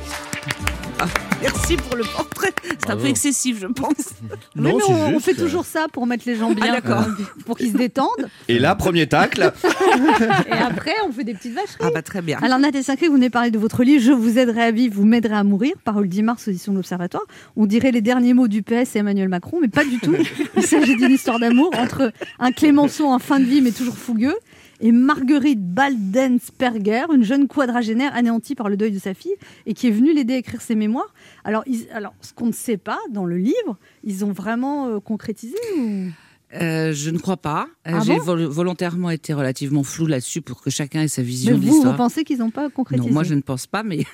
[1.42, 2.52] Merci pour le portrait.
[2.78, 4.14] C'est un peu excessif, je pense.
[4.56, 6.72] Mais Non, nous, c'est on, juste, fait toujours ça pour mettre les gens bien, Ah,
[6.80, 7.02] d'accord.
[7.02, 8.28] euh, pour qu'ils se détendent.
[8.48, 9.52] Et là, premier tacle.
[10.48, 11.76] Et après, on fait des petites vacheries.
[11.80, 12.38] Ah bah très bien.
[12.42, 15.04] Alors Nathalie Saint-Cry, vous venez parler de votre livre Je vous aiderai à vivre, vous
[15.06, 17.24] m'aiderez à mourir, paru le 10 mars aux éditions de l'Observatoire.
[17.56, 20.14] On dirait les derniers mots du PS et Emmanuel Macron, mais pas du tout.
[20.56, 24.34] Il s'agit d'une histoire d'amour entre un Clémenceau en fin de vie mais toujours fougueux
[24.84, 29.34] et Marguerite Baldensperger, une jeune quadragénaire anéantie par le deuil de sa fille
[29.66, 31.12] et qui est venue l'aider à écrire ses mémoires.
[31.42, 35.00] Alors, ils- alors ce qu'on ne sait pas dans le livre, ils ont vraiment euh,
[35.00, 36.08] concrétisé ou...
[36.60, 37.66] Euh, je ne crois pas.
[37.88, 38.22] Euh, Ah J'ai bon?
[38.22, 41.82] vol- volontairement été relativement flou là-dessus pour que chacun ait sa Mais vision de vous,
[41.82, 44.04] vous pensez qu'ils n'ont pas concrétisé Non, moi je ne pense pas, mais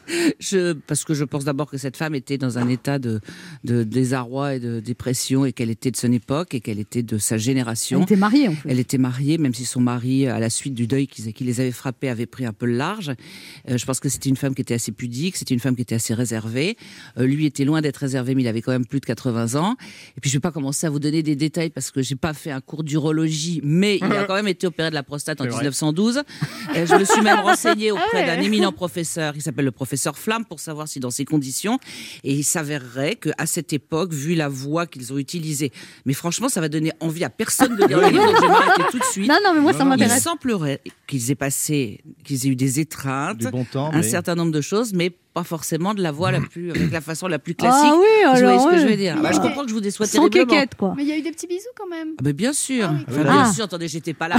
[0.40, 3.20] je, parce que je pense d'abord que cette femme était dans un état de,
[3.64, 7.18] de désarroi et de dépression et qu'elle était de son époque et qu'elle était de
[7.18, 7.98] sa génération.
[7.98, 8.68] Elle était mariée en fait.
[8.68, 11.60] Elle était mariée, même si son mari, à la suite du deuil qui, qui les
[11.60, 13.12] avait frappés, avait pris un peu le large.
[13.68, 15.82] Euh, je pense que c'était une femme qui était assez pudique, c'était une femme qui
[15.82, 16.76] était assez réservée.
[17.18, 19.76] Euh, lui était loin d'être réservé, mais il avait quand même plus de 80 ans.
[20.16, 22.34] Et puis je vais pas commencer à vous donner des détails parce que j'ai pas
[22.34, 25.44] fait un cours d'urologie, mais il a quand même été opéré de la prostate en
[25.44, 25.58] C'est vrai.
[25.60, 26.18] 1912.
[26.76, 29.81] Euh, je me suis même renseignée auprès Ah d'un éminent professeur qui s'appelle le professeur
[29.82, 31.80] professeur Flamme pour savoir si dans ces conditions,
[32.22, 35.72] et il s'avérerait qu'à cette époque, vu la voix qu'ils ont utilisée,
[36.06, 38.46] mais franchement, ça va donner envie à personne de lire le livre, donc je vais
[38.48, 39.28] m'arrêter tout de suite.
[39.28, 40.22] Non, non, mais moi, ça Il m'intéresse.
[40.22, 44.36] semblerait qu'ils aient passé, qu'ils aient eu des étreintes, Du bon temps, un mais- certain
[44.36, 47.38] nombre de choses, mais pas forcément de la voix la plus, avec la façon la
[47.38, 47.80] plus classique.
[47.84, 49.40] Ah oui, vous voyez alors, ce que je veux dire Bah, Je Ah.
[49.40, 50.46] comprends que je vous déçois Sans terriblement.
[50.46, 50.92] quéquette, quoi.
[50.96, 52.08] Mais il y a eu des petits bisous quand même.
[52.18, 52.88] Ah, mais bien sûr.
[52.90, 53.04] Ah oui.
[53.08, 53.32] Enfin, Ah.
[53.44, 54.36] bien sûr, attendez, j'étais pas là.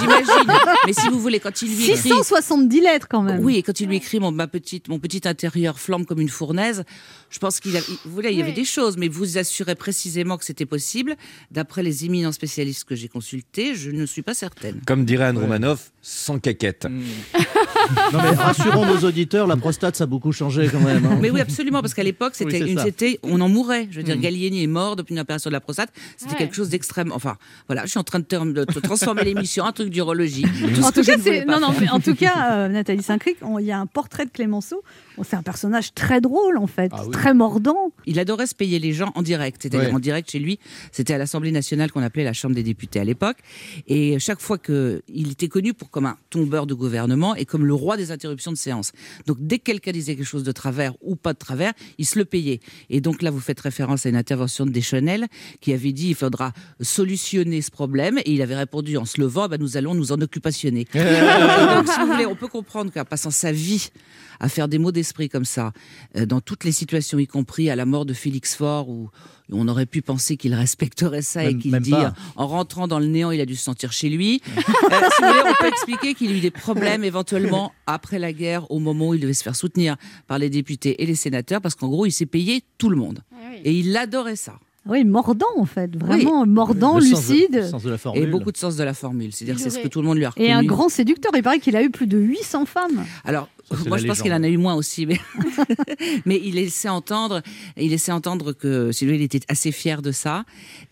[0.00, 0.52] J'imagine.
[0.86, 1.96] Mais si vous voulez, quand il lui écrit.
[1.98, 3.44] 670 lettres, quand même.
[3.44, 6.28] Oui, et quand il lui écrit mon, ma petite, mon petit intérieur flambe comme une
[6.30, 6.84] fournaise,
[7.28, 7.78] je pense qu'il vous
[8.12, 8.56] voyez, il y avait Oui.
[8.56, 11.16] des choses, mais vous assurez précisément que c'était possible.
[11.50, 14.80] D'après les éminents spécialistes que j'ai consultés, je ne suis pas certaine.
[14.86, 16.86] Comme dirait Anne Romanoff, sans caquette.
[18.12, 21.04] Non mais rassurons nos auditeurs, la prostate ça a beaucoup changé quand même.
[21.06, 21.18] hein.
[21.22, 22.84] Mais oui, absolument, parce qu'à l'époque, Oui, c'était, ça.
[22.84, 23.88] c'était, on en mourait.
[23.90, 24.20] Je veux dire, Mm.
[24.20, 25.90] Gallieni est mort depuis une opération de la prostate.
[26.16, 26.38] C'était Ouais.
[26.38, 27.12] quelque chose d'extrême.
[27.14, 27.36] Enfin,
[27.68, 30.44] voilà, je suis en train de, te- de te transformer l'émission en un truc d'urologie.
[30.82, 31.16] En tout cas,
[31.46, 34.30] non, non, mais en tout cas, euh, Nathalie Saint-Cric, il y a un portrait de
[34.30, 34.82] Clémenceau.
[35.20, 37.10] Bon, c'est un personnage très drôle en fait, Ah oui.
[37.10, 37.92] très mordant.
[38.06, 39.94] Il adorait se payer les gens en direct, c'est-à-dire Ouais.
[39.94, 40.58] en direct chez lui.
[40.92, 43.36] C'était à l'Assemblée nationale qu'on appelait la Chambre des députés à l'époque.
[43.86, 47.66] Et chaque fois que il était connu pour comme un tombeur de gouvernement et comme
[47.66, 48.92] le roi des interruptions de séance.
[49.26, 52.18] Donc dès que quelqu'un disait quelque chose de travers ou pas de travers, il se
[52.18, 52.60] le payait.
[52.88, 55.26] Et donc là, vous faites référence à une intervention de Deschanel
[55.60, 58.16] qui avait dit il faudra solutionner ce problème.
[58.24, 60.86] Et il avait répondu en se levant, bah, nous allons nous en occupationner.
[60.94, 63.90] Donc, si vous voulez, on peut comprendre qu'en passant sa vie
[64.42, 65.72] à faire des mots d'esprit comme ça,
[66.16, 69.10] euh, dans toutes les situations, y compris à la mort de Félix Faure, où
[69.52, 72.04] on aurait pu penser qu'il respecterait ça et qu'il dit, pas.
[72.06, 74.40] euh, en rentrant dans le néant, il a dû se sentir chez lui.
[74.90, 78.32] Euh, si vous voulez, on peut expliquer qu'il a eu des problèmes éventuellement après la
[78.32, 79.96] guerre, au moment où il devait se faire soutenir
[80.26, 83.20] par les députés et les sénateurs, parce qu'en gros, il s'est payé tout le monde.
[83.32, 83.60] Ah oui.
[83.64, 84.58] Et il adorait ça.
[84.86, 87.54] Oui, mordant en fait, vraiment mordant, Le sens de- lucide.
[87.54, 88.22] le sens de la formule.
[88.22, 89.32] Et beaucoup de sens de la formule.
[89.32, 90.48] C'est-à-dire que c'est ce que tout le monde lui a reconnu.
[90.48, 91.30] Et un grand séducteur.
[91.36, 93.04] Il paraît qu'il a eu plus de 800 femmes.
[93.24, 93.48] Alors,
[93.86, 95.18] moi, je pense qu'il en a eu moins aussi, mais,
[96.26, 97.42] mais il laissait entendre,
[97.76, 100.44] il laissait entendre que, voulez, il était assez fier de ça,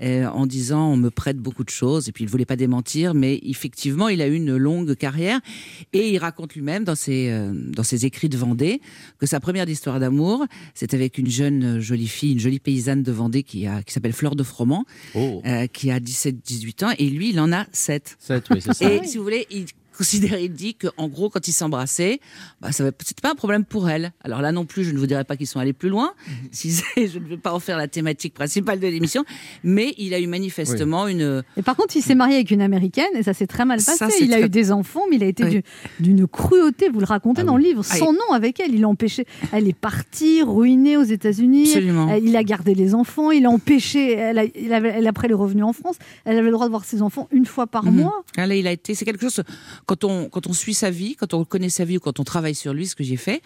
[0.02, 3.14] euh, en disant on me prête beaucoup de choses, et puis il voulait pas démentir,
[3.14, 5.40] mais effectivement, il a eu une longue carrière,
[5.92, 8.80] et il raconte lui-même dans ses euh, dans ses écrits de Vendée
[9.18, 13.02] que sa première histoire d'amour, c'est avec une jeune euh, jolie fille, une jolie paysanne
[13.02, 16.94] de Vendée qui a qui s'appelle Fleur de Froment, Oh, euh, qui a 17-18 ans,
[16.98, 18.16] et lui, il en a 7.
[18.18, 18.92] 7, oui, c'est ça.
[18.92, 19.66] Et si vous voulez, il
[19.98, 22.20] considère, il dit qu'en gros, quand ils s'embrassaient,
[22.60, 24.12] bah, ça c'était pas un problème pour elle.
[24.22, 26.12] Alors là non plus, je ne vous dirai pas qu'ils sont allés plus loin.
[26.52, 29.24] Si c'est- je ne vais pas en faire la thématique principale de l'émission,
[29.64, 31.42] mais il a eu manifestement une.
[31.56, 34.14] Et par contre, il s'est marié avec une américaine et ça s'est très mal passé.
[34.22, 35.62] il a eu des enfants, mais il a été Oui.
[36.00, 36.88] d'une cruauté.
[36.88, 37.62] Vous le racontez Ah dans oui.
[37.64, 37.82] le livre.
[37.90, 39.24] Ah, Sans nom avec elle, il a empêché.
[39.52, 41.66] Elle est partie, ruinée aux États-Unis.
[41.68, 42.10] Absolument.
[42.12, 43.30] Euh, Il a gardé les enfants.
[43.30, 44.12] Il a empêché.
[44.12, 45.96] Elle, a, il avait- elle après les revenus en France.
[46.24, 47.96] Elle avait le droit de voir ses enfants une fois par Mhm.
[47.96, 48.22] mois.
[48.36, 48.94] Ah, Là, il a été.
[48.94, 49.42] C'est quelque chose.
[49.88, 52.24] Quand on quand on suit sa vie, quand on connaît sa vie ou quand on
[52.24, 53.40] travaille sur lui, ce que j'ai fait.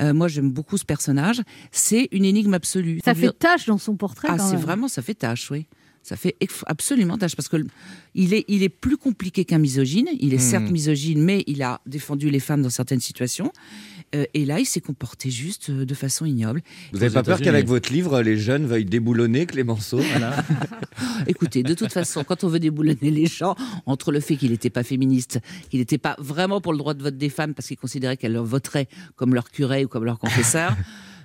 [0.00, 1.42] euh, moi, j'aime beaucoup ce personnage.
[1.70, 2.98] C'est une énigme absolue.
[3.04, 4.28] Ça fait tâche dans son portrait.
[4.30, 5.66] Ah, c'est vraiment, ça fait tâche, oui.
[6.04, 6.34] Ça fait
[6.66, 7.58] absolument tâche parce que
[8.16, 10.08] il est, il est plus compliqué qu'un misogyne.
[10.18, 10.72] Il est certes Hmm.
[10.72, 13.52] misogyne, mais il a défendu les femmes dans certaines situations.
[14.14, 16.62] Euh, et là, il s'est comporté juste euh, de façon ignoble.
[16.92, 20.36] Vous n'avez pas peur qu'avec votre livre, les jeunes veuillent déboulonner Clémenceau Voilà.
[21.26, 23.54] Écoutez, de toute façon, quand on veut déboulonner les gens,
[23.86, 25.40] entre le fait qu'il n'était pas féministe,
[25.70, 28.32] qu'il n'était pas vraiment pour le droit de vote des femmes parce qu'il considérait qu'elles
[28.32, 30.76] leur voteraient comme leur curé ou comme leur confesseur.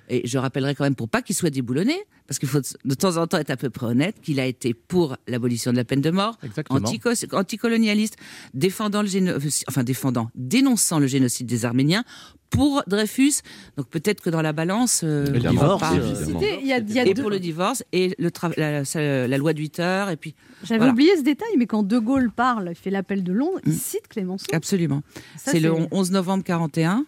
[0.08, 1.94] Et je rappellerai quand même, pour pas qu'il soit déboulonné,
[2.26, 4.74] parce qu'il faut de temps en temps être à peu près honnête, qu'il a été
[4.74, 6.38] pour l'abolition de la peine de mort,
[6.70, 8.16] antico- anticolonialiste,
[8.54, 12.04] défendant le géno- enfin défendant, dénonçant le génocide des Arméniens
[12.50, 13.34] pour Dreyfus.
[13.76, 16.92] Donc peut-être que dans la balance, euh, Et le divorce, pas- Il y a, il
[16.92, 20.08] y a et deux- pour le divorce et le tra- la, loi de 8 heures
[20.10, 20.34] et puis
[20.64, 20.92] J'avais voilà.
[20.92, 23.76] oublié ce détail, mais quand De Gaulle parle, il fait l'appel de Londres, il Mm.
[23.76, 24.46] cite Clémenceau.
[24.52, 25.02] Absolument.
[25.36, 27.04] C'est le 11 novembre 41.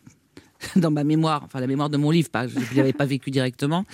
[0.77, 3.31] Dans ma mémoire, enfin la mémoire de mon livre, pas, je ne l'avais pas vécu
[3.31, 3.85] directement.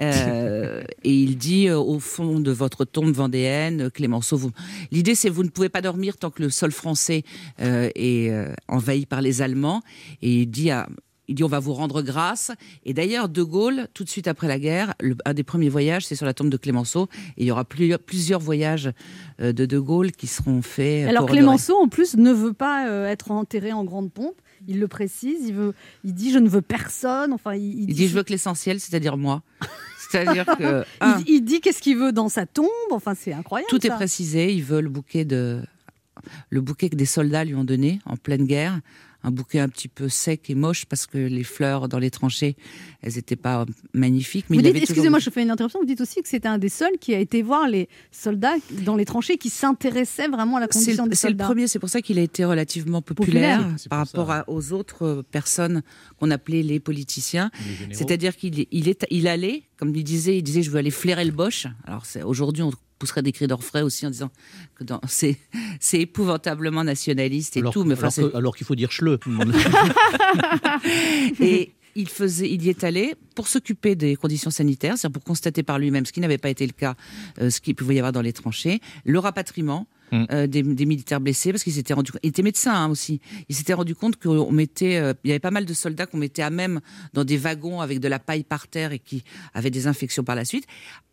[0.00, 4.50] Euh, et il dit euh, au fond de votre tombe vendéenne, euh, Clémenceau, vous...
[4.90, 7.22] l'idée c'est vous ne pouvez pas dormir tant que le sol français
[7.60, 8.32] euh, est
[8.68, 9.82] envahi par les Allemands.
[10.22, 10.88] Et il dit à,
[11.28, 12.50] il dit on va vous rendre grâce.
[12.84, 16.06] Et d'ailleurs, De Gaulle, tout de suite après la guerre, le- un des premiers voyages,
[16.06, 17.08] c'est sur la tombe de Clémenceau.
[17.36, 18.90] Et il y aura plusieurs, plusieurs voyages
[19.38, 21.08] de De Gaulle qui seront faits.
[21.08, 21.26] Alors.
[21.26, 24.36] Clémenceau, en plus, ne veut pas être enterré en grande pompe.
[24.68, 25.38] Il le précise.
[25.46, 25.74] Il veut.
[26.04, 27.32] Il dit je ne veux personne.
[27.32, 29.42] Enfin, il, Il dit je veux que l'essentiel, c'est-à-dire moi.
[30.10, 32.68] C'est-à-dire que Il, un, il dit qu'est-ce qu'il veut dans sa tombe.
[32.90, 33.68] Enfin, c'est incroyable.
[33.68, 34.52] tout est précisé.
[34.52, 35.62] Il veut le bouquet de
[36.50, 38.80] le bouquet que des soldats lui ont donné en pleine guerre,
[39.22, 42.56] un bouquet un petit peu sec et moche parce que les fleurs dans les tranchées,
[43.02, 44.46] elles n'étaient pas magnifiques.
[44.50, 45.80] Mais vous il dites, avait toujours- excusez-moi, je fais une interruption.
[45.80, 48.54] Vous dites aussi que c'était un des seuls qui a été voir les soldats
[48.84, 51.44] dans les tranchées, qui s'intéressait vraiment à la condition le, des c'est le soldats.
[51.46, 55.22] premier, c'est pour ça qu'il a été relativement populaire, par rapport à- aux autres euh,
[55.22, 55.82] personnes
[56.18, 57.50] qu'on appelait les politiciens.
[57.92, 61.24] C'est-à-dire qu'il il est, il allait, comme il disait, il disait je veux aller flairer
[61.24, 61.66] le boche.
[61.84, 64.30] Alors aujourd'hui on pousserait des cris d'orfraie aussi en disant
[64.74, 65.36] que dans- c'est
[65.80, 69.18] c'est épouvantablement nationaliste et alors, tout, mais alors, c'est- que- alors qu'il faut dire chleu.
[69.18, 69.54] tout le monde.
[71.40, 75.62] et il faisait, il y est allé pour s'occuper des conditions sanitaires, c'est-à-dire pour constater
[75.62, 76.94] par lui-même ce qui n'avait pas été le cas,
[77.40, 79.86] euh, ce qu'il pouvait y avoir dans les tranchées, le rapatriement.
[80.12, 80.24] Mm.
[80.30, 83.20] euh, des, des militaires blessés parce qu'il s'était rendu il était médecin hein, aussi.
[83.48, 86.18] Il s'était rendu compte qu'on mettait euh, il y avait pas mal de soldats qu'on
[86.18, 86.80] mettait à même
[87.12, 90.36] dans des wagons avec de la paille par terre et qui avaient des infections par
[90.36, 90.64] la suite.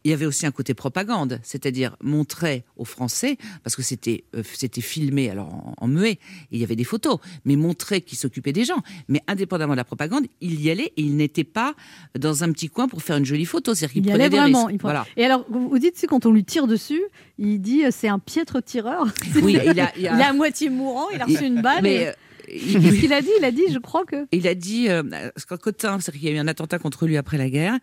[0.05, 4.43] Il y avait aussi un côté propagande c'est-à-dire montrer aux Français parce que c'était euh,
[4.53, 6.19] c'était filmé alors en, en muet et
[6.51, 8.81] il y avait des photos mais montrer qu'il s'occupait des gens.
[9.07, 11.73] Mais indépendamment de la propagande il y allait et il n'était pas
[12.19, 14.37] dans un petit coin pour faire une jolie photo c'est-à-dire qu'il Il y prenait des
[14.37, 14.65] vraiment.
[14.65, 15.07] risques il prenait- voilà.
[15.17, 17.01] Et alors, vous dites, c'est quand on lui tire dessus,
[17.37, 19.07] il dit c'est un piètre tireur.
[19.43, 21.81] oui il a, il Il a- est à moitié mourant, il a reçu une balle.
[21.84, 22.11] mais et- euh,
[22.53, 23.29] il- Qu'est-ce qu'il a dit?
[23.39, 24.27] Il a dit, je crois que.
[24.31, 25.01] Il a dit, euh,
[25.34, 27.77] parce qu'en Cotin, c'est-à-dire qu'il y a eu un attentat contre lui après la guerre,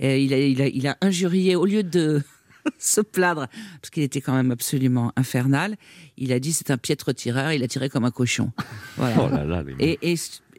[0.00, 2.22] et il, a, il, a, il a injurié, au lieu de
[2.78, 3.46] se plaindre,
[3.80, 5.76] parce qu'il était quand même absolument infernal,
[6.16, 8.50] il a dit c'est un piètre tireur, il a tiré comme un cochon.
[8.96, 9.16] Voilà.
[9.20, 10.16] Oh là là, les- Et, et,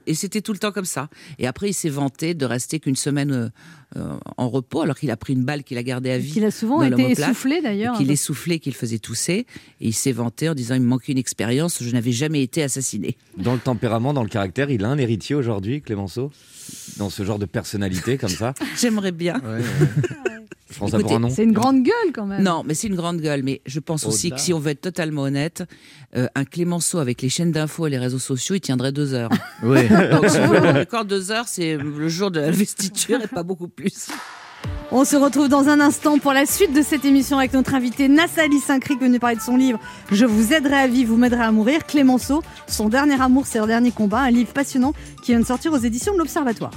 [0.08, 1.10] et c'était tout le temps comme ça.
[1.38, 3.52] Et après, il s'est vanté de rester qu'une semaine
[3.96, 6.32] euh, en repos, alors qu'il a pris une balle qu'il a gardée à vie.
[6.32, 7.98] Qu'il a souvent été essoufflé d'ailleurs.
[7.98, 9.46] Qu'il essoufflait, qu'il faisait tousser.
[9.82, 12.64] Et il s'est vanté en disant il me manquait une expérience, je n'avais jamais été
[12.64, 13.18] assassiné.
[13.38, 16.32] Dans le tempérament, dans le caractère, il a un héritier aujourd'hui, Clémenceau?
[16.98, 18.54] Dans ce genre de personnalité comme ça?
[18.78, 19.42] J'aimerais bien.
[20.70, 22.44] C'est une grande gueule quand même.
[22.44, 23.44] Non, mais c'est une grande gueule.
[23.44, 25.64] Mais je pense aussi que si on veut être totalement honnête,
[26.16, 29.30] euh, un Clémenceau avec les chaînes d'infos et les réseaux sociaux, il tiendrait deux heures.
[29.64, 29.88] Oui.
[29.88, 33.68] Donc, si vous encore deux heures, c'est le jour de la vestiture et pas beaucoup
[33.68, 34.10] plus.
[34.92, 38.08] On se retrouve dans un instant pour la suite de cette émission avec notre invité
[38.08, 39.80] Nassali Saint-Cric venu parler de son livre
[40.12, 41.86] Je vous aiderai à vivre, vous m'aiderez à mourir.
[41.86, 44.94] Clémenceau, son dernier amour, c'est leur dernier combat, un livre passionnant
[45.24, 46.72] qui vient de sortir aux éditions de l'Observatoire.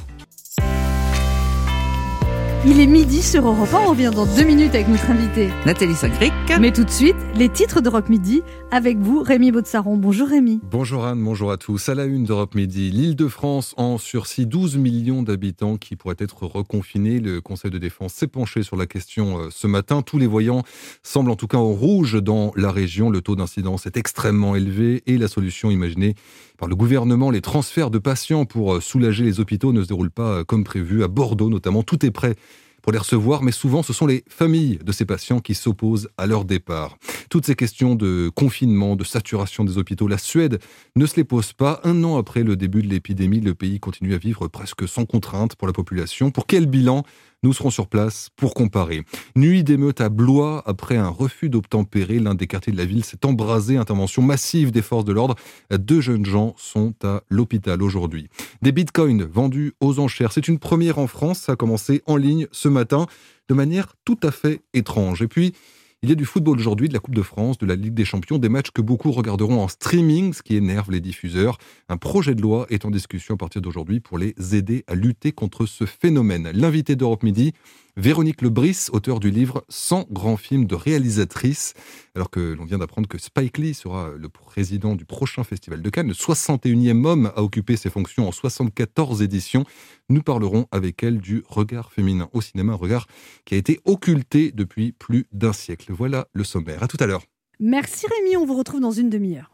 [2.66, 5.48] Il est midi sur Europe 1, on revient dans deux minutes avec notre invité.
[5.64, 6.30] Nathalie Saint-Cric.
[6.60, 9.96] Mais tout de suite, les titres d'Europe Midi avec vous, Rémi Baudsaron.
[9.96, 10.60] Bonjour Rémi.
[10.70, 11.88] Bonjour Anne, bonjour à tous.
[11.88, 17.18] À la une d'Europe Midi, l'Île-de-France en sursis 12 millions d'habitants qui pourraient être reconfinés.
[17.18, 20.02] Le Conseil de défense s'est penché sur la question euh, ce matin.
[20.02, 20.62] Tous les voyants
[21.02, 23.08] semblent en tout cas en rouge dans la région.
[23.08, 26.14] Le taux d'incidence est extrêmement élevé et la solution imaginée
[26.60, 30.10] par le gouvernement, les transferts de patients pour euh, soulager les hôpitaux ne se déroulent
[30.10, 31.02] pas euh, comme prévu.
[31.02, 32.36] À Bordeaux notamment, tout est prêt
[32.82, 36.26] pour les recevoir, mais souvent ce sont les familles de ces patients qui s'opposent à
[36.26, 36.96] leur départ.
[37.28, 40.58] Toutes ces questions de confinement, de saturation des hôpitaux, la Suède
[40.96, 41.80] ne se les pose pas.
[41.84, 45.56] Un an après le début de l'épidémie, le pays continue à vivre presque sans contrainte
[45.56, 46.30] pour la population.
[46.30, 47.04] Pour quel bilan
[47.42, 49.04] nous serons sur place pour comparer.
[49.34, 52.18] Nuit d'émeute à Blois après un refus d'obtempérer.
[52.18, 53.76] L'un des quartiers de la ville s'est embrasé.
[53.76, 55.36] Intervention massive des forces de l'ordre.
[55.70, 58.28] Deux jeunes gens sont à l'hôpital aujourd'hui.
[58.60, 60.32] Des bitcoins vendus aux enchères.
[60.32, 61.40] C'est une première en France.
[61.40, 63.06] Ça a commencé en ligne ce matin
[63.48, 65.22] de manière tout à fait étrange.
[65.22, 65.54] Et puis,
[66.02, 68.06] il y a du football aujourd'hui, de la Coupe de France, de la Ligue des
[68.06, 71.58] Champions, des matchs que beaucoup regarderont en streaming, ce qui énerve les diffuseurs.
[71.90, 75.32] Un projet de loi est en discussion à partir d'aujourd'hui pour les aider à lutter
[75.32, 76.50] contre ce phénomène.
[76.54, 77.52] L'invité d'Europe Midi,
[77.96, 81.74] Véronique Lebris, auteur du livre 100 grands films de réalisatrice,
[82.14, 85.90] alors que l'on vient d'apprendre que Spike Lee sera le président du prochain festival de
[85.90, 89.64] Cannes, le 61e homme à occuper ses fonctions en 74 éditions.
[90.08, 93.06] Nous parlerons avec elle du regard féminin au cinéma, un regard
[93.44, 95.92] qui a été occulté depuis plus d'un siècle.
[95.92, 96.82] Voilà le sommaire.
[96.82, 97.22] À tout à l'heure.
[97.58, 99.50] Merci Rémi, on vous retrouve dans une demi-heure.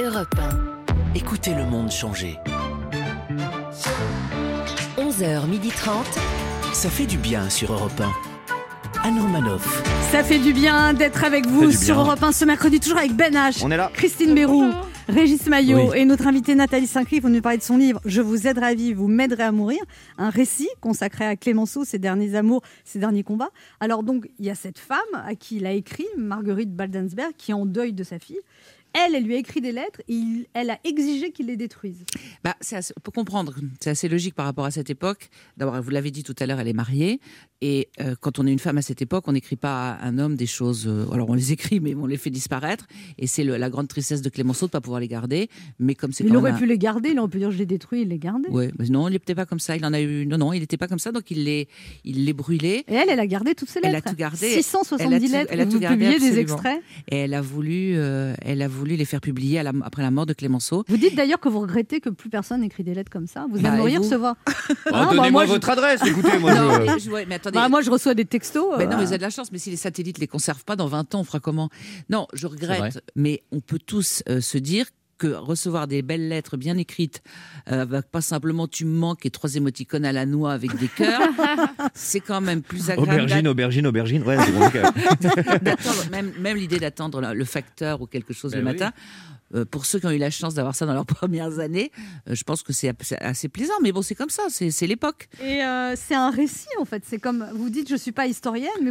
[0.00, 1.14] Europe 1.
[1.14, 2.36] Écoutez le monde changer.
[4.98, 6.37] 11h30.
[6.72, 9.06] Ça fait du bien sur Europe 1.
[9.08, 9.82] Anne Romanoff.
[10.10, 11.98] Ça fait du bien d'être avec vous sur.
[11.98, 13.90] Europe 1 ce mercredi, toujours avec Ben H, On est là.
[13.94, 14.70] Christine Bérou,
[15.08, 15.98] Régis Maillot Oui.
[16.00, 18.74] et notre invitée Nathalie Saint-Cric vont nous parler de son livre Je vous aiderai à
[18.74, 19.80] vivre, vous m'aiderez à mourir,
[20.18, 23.50] un récit consacré à Clémenceau, ses derniers amours, ses derniers combats.
[23.80, 27.50] Alors donc, il y a cette femme à qui il a écrit, Marguerite Baldensberg, qui
[27.52, 28.40] est en deuil de sa fille.
[28.94, 32.04] Elle, elle lui a écrit des lettres et elle a exigé qu'il les détruise.
[32.42, 35.28] Bah, assez- peut comprendre, c'est assez logique par rapport à cette époque.
[35.56, 37.20] D'abord, vous l'avez dit tout à l'heure, elle est mariée.
[37.60, 40.18] Et euh, quand on est une femme à cette époque, on n'écrit pas à un
[40.18, 40.86] homme des choses.
[40.86, 42.86] euh, alors on les écrit, mais on les fait disparaître.
[43.18, 45.48] Et c'est la grande tristesse de Clémenceau de pas pouvoir les garder.
[45.80, 47.66] Mais comme c'est Il aurait un- pu les garder, il aurait pu dire je les
[47.66, 48.48] détruis, il les gardait.
[48.50, 49.76] Ouais, mais non, il n'était pas comme ça.
[49.76, 50.24] Il en a eu.
[50.26, 51.10] Non, non, il n'était pas comme ça.
[51.10, 51.66] Donc il les,
[52.04, 52.84] il les brûlait.
[52.86, 53.88] Et elle, elle a gardé toutes ses lettres.
[53.88, 54.48] Elle a tout gardé.
[54.50, 55.50] 670 Elle a tout- lettres.
[55.52, 56.80] elle a tout vous gardé, publiez des extraits.
[57.10, 60.10] Et elle a voulu, euh, elle a voulu les faire publier à la- après la
[60.12, 60.84] mort de Clémenceau.
[60.88, 63.46] Vous dites d'ailleurs que vous regrettez que plus personne n'écrit des lettres comme ça.
[63.50, 64.36] Vous Bah, aimeriez et vous recevoir.
[64.46, 64.52] Oh,
[64.86, 66.78] Ah, bah, Donnez-moi moi, je- votre adresse, écoutez, moi Non, je...
[66.92, 67.64] mais je- ouais, mais attendez.
[67.64, 68.74] Bah, moi, je reçois des textos.
[68.78, 69.52] Mais euh, non, mais vous avez de la chance.
[69.52, 71.68] Mais si les satellites les conservent pas, dans 20 ans, on fera comment?
[72.10, 73.02] Non, je regrette.
[73.16, 74.86] Mais on peut tous euh, se dire
[75.18, 77.22] que recevoir des belles lettres bien écrites,
[77.70, 80.86] euh, avec pas simplement tu me manques et trois émoticônes à la noix avec des
[80.86, 81.20] cœurs,
[81.94, 83.22] c'est quand même plus agréable.
[83.22, 84.70] Aubergine, aubergine, aubergine, ouais, c'est bon.
[86.12, 88.72] même, même l'idée d'attendre le facteur ou quelque chose Ben le oui.
[88.72, 88.92] matin.
[89.54, 91.90] Euh, pour ceux qui ont eu la chance d'avoir ça dans leurs premières années,
[92.28, 93.74] euh, je pense que c'est assez plaisant.
[93.82, 95.28] Mais bon, c'est comme ça, c'est l'époque.
[95.42, 97.02] Et euh, c'est un récit en fait.
[97.06, 98.90] C'est comme vous dites, je suis pas historienne, mais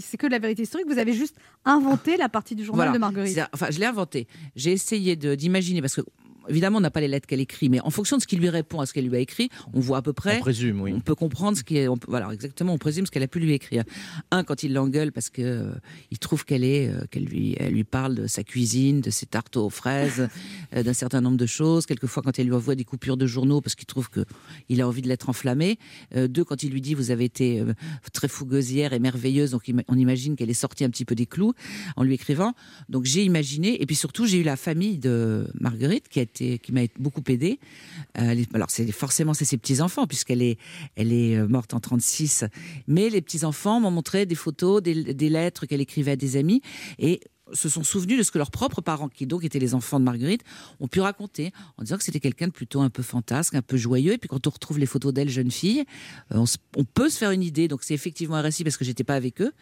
[0.00, 0.86] c'est que de la vérité historique.
[0.88, 2.92] Vous avez juste inventé la partie du journal Voilà.
[2.94, 3.40] de Marguerite.
[3.52, 4.26] Enfin, je l'ai inventé.
[4.56, 6.02] J'ai essayé d'imaginer parce que.
[6.48, 8.48] Évidemment, on n'a pas les lettres qu'elle écrit, mais en fonction de ce qu'il lui
[8.48, 10.36] répond à ce qu'elle lui a écrit, on voit à peu près.
[10.38, 10.92] On présume, oui.
[10.94, 11.88] On peut comprendre ce qui est.
[11.88, 12.74] on peut- voilà, exactement.
[12.74, 13.84] On présume ce qu'elle a pu lui écrire.
[14.30, 15.72] Un, quand il l'engueule parce que euh,
[16.10, 19.26] il trouve qu'elle est, euh, qu'elle lui, elle lui parle de sa cuisine, de ses
[19.26, 20.28] tartes aux fraises,
[20.74, 21.86] euh, d'un certain nombre de choses.
[21.86, 24.24] Quelquefois, quand elle lui envoie des coupures de journaux parce qu'il trouve que
[24.68, 25.78] il a envie de l'être enflammé.
[26.16, 27.62] Euh, deux, quand il lui dit vous avez été
[28.12, 31.26] très fougueuse hier et merveilleuse, donc on imagine qu'elle est sortie un petit peu des
[31.26, 31.52] clous
[31.96, 32.52] en lui écrivant.
[32.88, 36.33] Donc j'ai imaginé, et puis surtout j'ai eu la famille de Marguerite qui a été,
[36.34, 37.58] qui m'a beaucoup aidé.
[38.18, 40.58] Euh, alors c'est forcément c'est ses petits enfants puisqu'elle est,
[40.96, 42.44] elle est euh, morte en 36.
[42.86, 46.36] Mais les petits enfants m'ont montré des photos, des, des lettres qu'elle écrivait à des
[46.36, 46.60] amis
[46.98, 47.20] et
[47.52, 50.04] se sont souvenus de ce que leurs propres parents, qui donc étaient les enfants de
[50.04, 50.42] Marguerite,
[50.80, 53.76] ont pu raconter en disant que c'était quelqu'un de plutôt un peu fantasque, un peu
[53.76, 54.12] joyeux.
[54.12, 55.84] Et puis quand on retrouve les photos d'elle jeune fille,
[56.32, 56.44] euh,
[56.76, 57.68] on, peut se faire une idée.
[57.68, 59.52] Donc c'est effectivement un récit parce que j'étais pas avec eux.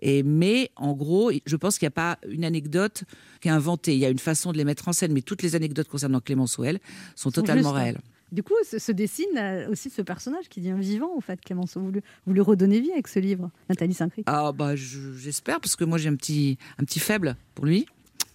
[0.00, 3.04] Et mais en gros, je pense qu'il n'y a pas une anecdote
[3.40, 3.94] qui est inventée.
[3.94, 6.20] Il y a une façon de les mettre en scène, mais toutes les anecdotes concernant
[6.20, 6.80] Clémence Ouel
[7.14, 7.78] sont Sont totalement hein.
[7.78, 8.00] réelles.
[8.30, 11.80] Du coup, se, dessine euh, aussi ce personnage qui devient vivant en fait, Clémenceau.
[11.80, 14.24] Vous lui, vous lui redonnez vie avec ce livre, Nathalie Saint-Cric?
[14.28, 17.86] Ah bah je- j'espère parce que moi j'ai un petit un petit faible pour lui.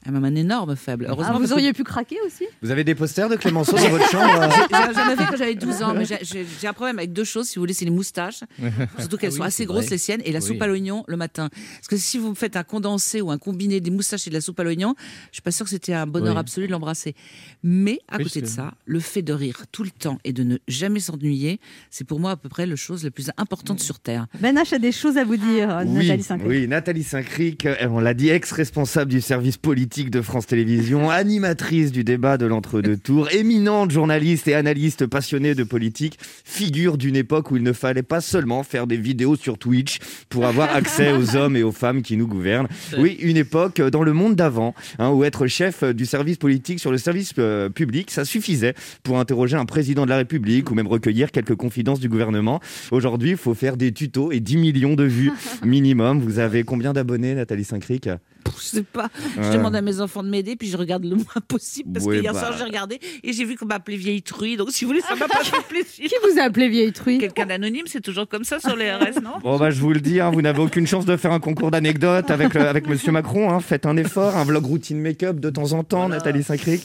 [0.06, 1.06] Ah, même un énorme faible.
[1.08, 2.44] Heureusement Ah, vous parce que- auriez pu craquer aussi?
[2.62, 4.50] Vous avez des posters de Clémenceau dans votre chambre euh?
[4.50, 7.56] J'ai- J'en avais quand j'avais 12 ans, mais j'ai- un problème avec deux choses, si
[7.56, 8.42] vous voulez, c'est les moustaches.
[9.00, 9.92] Surtout qu'elles Ah oui, sont assez grosses, vrai.
[9.92, 10.46] les siennes, et la Oui.
[10.46, 11.50] soupe à l'oignon le matin.
[11.76, 14.36] Parce que si vous me faites un condensé ou un combiné des moustaches et de
[14.36, 14.96] la soupe à l'oignon,
[15.32, 16.40] je suis pas sûre que c'était un bonheur Oui.
[16.40, 17.16] absolu de l'embrasser.
[17.64, 20.58] Mais à côté de ça, le fait de rire tout le temps et de ne
[20.68, 24.28] jamais s'ennuyer, c'est pour moi à peu près la chose la plus importante sur Terre.
[24.42, 26.50] Ben H a des choses à vous dire, Oui, Nathalie Saint-Cric.
[26.50, 31.92] oui, Nathalie Saint-Cric, euh, on l'a dit, ex-responsable du service politique de France Télévisions, animatrice
[31.92, 37.52] du débat de l'entre-deux tours, éminente journaliste et analyste passionnée de politique, figure d'une époque
[37.52, 41.36] où il ne fallait pas seulement faire des vidéos sur Twitch pour avoir accès aux
[41.36, 42.68] hommes et aux femmes qui nous gouvernent.
[42.98, 46.92] Oui, une époque dans le monde d'avant, hein, où être chef du service politique sur
[46.92, 48.74] le service euh, public, ça suffisait
[49.04, 52.62] pour interroger un président de la République ou même recueillir quelques confidences du gouvernement.
[52.90, 55.32] Aujourd'hui, il faut faire des tutos et 10 millions de vues
[55.64, 56.20] minimum.
[56.20, 58.10] Vous avez combien d'abonnés, Nathalie Saint-Cric?
[58.58, 59.10] Je sais pas.
[59.36, 59.54] Je Ouais.
[59.58, 61.94] demande à mes enfants de m'aider, puis je regarde le moins possible.
[61.94, 62.40] Parce Ouais, que hier bah.
[62.40, 64.58] soir, j'ai regardé et j'ai vu qu'on m'appelait vieille truie.
[64.58, 66.08] Donc, si vous voulez, ça m'a pas fait plaisir.
[66.08, 69.22] Qui vous a appelé vieille truie Quelqu'un d'anonyme, c'est toujours comme ça sur les RS,
[69.24, 69.32] non?
[69.44, 71.72] Bon bah je vous le dis, hein, vous n'avez aucune chance de faire un concours
[71.72, 73.52] d'anecdotes avec, le- avec Monsieur Macron.
[73.52, 73.60] hein.
[73.60, 76.82] Faites un effort, un vlog routine make-up de temps en temps, Nathalie Saint-Cric.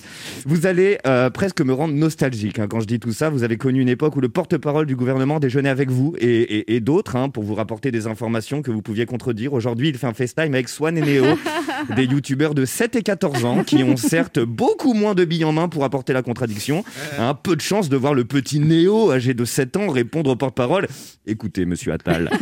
[0.47, 3.31] Vous allez euh, presque me rendre nostalgique hein, quand je dis tout ça.
[3.31, 6.75] Vous avez connu une époque où le porte-parole du gouvernement déjeunait avec vous et, et-
[6.77, 9.53] et d'autres hein, pour vous rapporter des informations que vous pouviez contredire.
[9.53, 11.25] Aujourd'hui, il fait un FaceTime avec Swan et Néo,
[11.97, 15.53] des youtubeurs de 7 et 14 ans qui ont certes beaucoup moins de billes en
[15.53, 16.85] main pour apporter la contradiction.
[17.19, 20.37] Un peu de chance de voir le petit Néo âgé de 7 ans répondre au
[20.37, 20.89] porte-parole.
[21.27, 22.31] Écoutez, monsieur Attal.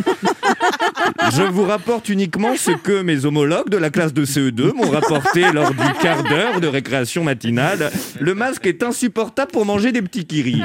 [1.36, 5.52] Je vous rapporte uniquement ce que mes homologues de la classe de CE2 m'ont rapporté
[5.52, 7.90] lors du quart d'heure de récréation matinale.
[8.20, 10.62] Le masque est insupportable pour manger des petits kiris.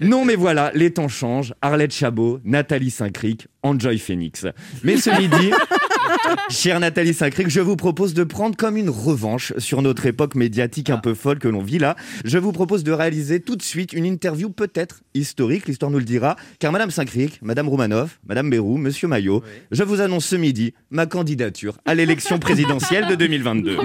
[0.00, 1.54] Non, mais voilà, les temps changent.
[1.62, 4.46] Arlette Chabot, Nathalie Saint-Cric, Enjoy Phoenix.
[4.82, 5.52] Mais ce midi,
[6.48, 10.90] chère Nathalie Saint-Cric, je vous propose de prendre comme une revanche sur notre époque médiatique
[10.90, 11.96] un peu folle que l'on vit là.
[12.24, 16.04] Je vous propose de réaliser tout de suite une interview peut-être historique, l'histoire nous le
[16.04, 20.74] dira, car Madame Saint-Cric, Madame Roumanoff, Madame Bérou, Monsieur Maillot, je vous annonce ce midi
[20.90, 23.78] ma candidature à l'élection présidentielle de 2022.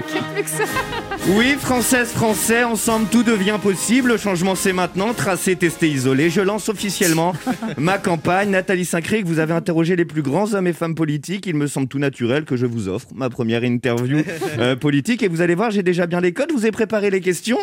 [1.30, 4.10] Oui, Françaises, Français, ensemble tout devient possible.
[4.10, 5.14] Le changement c'est maintenant.
[5.14, 6.30] Tracé, testé, isolé.
[6.30, 7.34] Je lance officiellement
[7.76, 8.50] ma campagne.
[8.50, 11.46] Nathalie Saint-Cric, vous avez interrogé les plus grands hommes et femmes politiques.
[11.46, 14.18] Il me semble tout naturel que je vous offre ma première interview
[14.58, 15.22] euh, politique.
[15.22, 16.50] Et vous allez voir, j'ai déjà bien les codes.
[16.52, 17.58] Vous ai préparé les questions.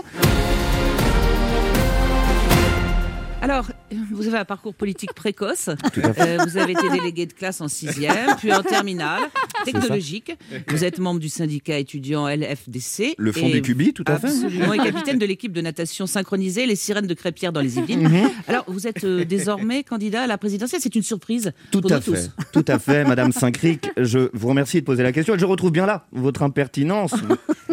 [3.45, 3.69] Alors,
[4.11, 5.69] vous avez un parcours politique précoce.
[6.17, 9.23] Euh, vous avez été délégué de classe en sixième, puis en terminale,
[9.65, 10.31] technologique.
[10.69, 13.15] Vous êtes membre du syndicat étudiant LFDC.
[13.17, 14.27] Le fond du Cubi, tout à fait.
[14.27, 18.07] Absolument, et capitaine de l'équipe de natation synchronisée, les sirènes de Crépierre dans les Yvelines.
[18.07, 18.29] Mhm.
[18.47, 20.79] Alors, vous êtes euh, désormais candidat à la présidentielle.
[20.81, 22.31] C'est une surprise Tout pour à nous fait, tous.
[22.53, 23.89] tout à fait, Madame Saint-Cric.
[23.97, 25.37] Je vous remercie de poser la question.
[25.37, 27.13] Je retrouve bien là votre impertinence,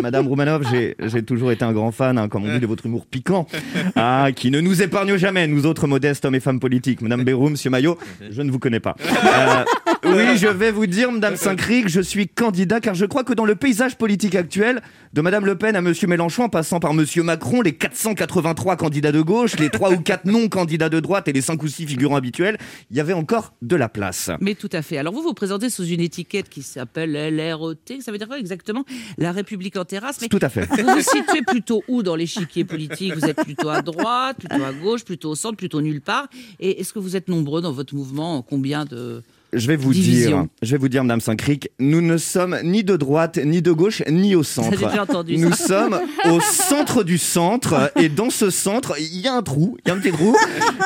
[0.00, 0.66] Madame Romanov.
[0.70, 3.46] J'ai j'ai toujours été un grand fan, hein, comme on dit, de votre humour piquant,
[3.94, 7.00] ah, qui ne nous épargne jamais, nous autres modestes hommes et femmes politiques.
[7.00, 7.98] Madame Béroum, Monsieur Maillot,
[8.30, 8.96] je ne vous connais pas.
[9.34, 9.64] Euh,
[10.04, 13.44] oui, je vais vous dire, Madame Saint-Cric, je suis candidat car je crois que dans
[13.44, 14.82] le paysage politique actuel,
[15.12, 19.12] de Madame Le Pen à Monsieur Mélenchon, en passant par Monsieur Macron, les 483 candidats
[19.12, 22.16] de gauche, les 3 ou 4 non-candidats de droite et les 5 ou 6 figurants
[22.16, 22.56] habituels,
[22.90, 24.30] il y avait encore de la place.
[24.40, 24.96] Mais tout à fait.
[24.96, 27.74] Alors, vous vous présentez sous une étiquette qui s'appelle LROT.
[28.00, 28.86] Ça veut dire quoi exactement?
[29.18, 30.18] La République en terrasse.
[30.22, 30.64] Mais Tout à fait.
[30.64, 33.14] Vous vous situez plutôt où dans l'échiquier politique?
[33.14, 36.28] Vous êtes plutôt à droite, plutôt à gauche, plutôt au centre, plutôt nulle part?
[36.58, 38.40] Et est-ce que vous êtes nombreux dans votre mouvement?
[38.40, 39.22] Combien de.
[39.54, 40.42] Je vais vous Division.
[40.42, 43.70] dire, je vais vous dire, Madame Saint-Cric, nous ne sommes ni de droite, ni de
[43.72, 44.70] gauche, ni au centre.
[44.78, 45.42] j'ai déjà entendu ça.
[45.44, 46.00] nous sommes
[46.30, 49.90] au centre du centre, et dans ce centre, il y a un trou, il y
[49.92, 50.34] a un petit trou.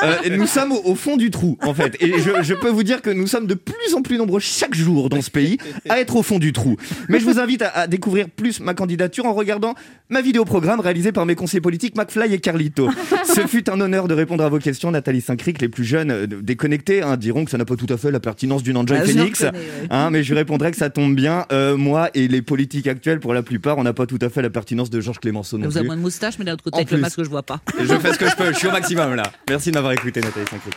[0.03, 1.95] Euh, et nous sommes au, au fond du trou, en fait.
[2.01, 4.75] Et je, je peux vous dire que nous sommes de plus en plus nombreux chaque
[4.75, 5.57] jour dans ce pays
[5.87, 6.75] à être au fond du trou.
[7.07, 9.75] Mais je vous invite à, à découvrir plus ma candidature en regardant
[10.09, 12.89] ma vidéo programme réalisée par mes conseillers politiques McFly et Carlito.
[13.25, 15.61] Ce fut un honneur de répondre à vos questions, Nathalie Saint-Cric.
[15.61, 18.19] Les plus jeunes euh, déconnectés hein, diront que ça n'a pas tout à fait la
[18.19, 19.41] pertinence d'une Enjoy Ah, Phoenix.
[19.41, 19.51] ouais.
[19.89, 21.45] Hein, mais je répondrai que ça tombe bien.
[21.51, 24.41] Euh, moi et les politiques actuels, pour la plupart, on n'a pas tout à fait
[24.41, 26.77] la pertinence de Georges Clémenceau non Vous avez moins de moustache, mais d'un autre côté,
[26.77, 27.01] avec le plus.
[27.01, 27.59] masque, je vois pas.
[27.79, 29.23] Je fais ce que je peux, je suis au maximum là.
[29.49, 30.75] Merci de m'avoir écouté, Nathalie Saint-Cric.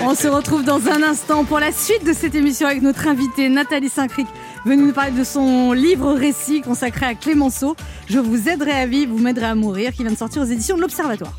[0.00, 3.48] On se retrouve dans un instant pour la suite de cette émission avec notre invitée
[3.48, 4.26] Nathalie Saint-Cric,
[4.64, 7.76] venue nous parler de son livre récit consacré à Clémenceau.
[8.08, 10.76] Je vous aiderai à vivre, vous m'aiderez à mourir, qui vient de sortir aux éditions
[10.76, 11.36] de l'Observatoire.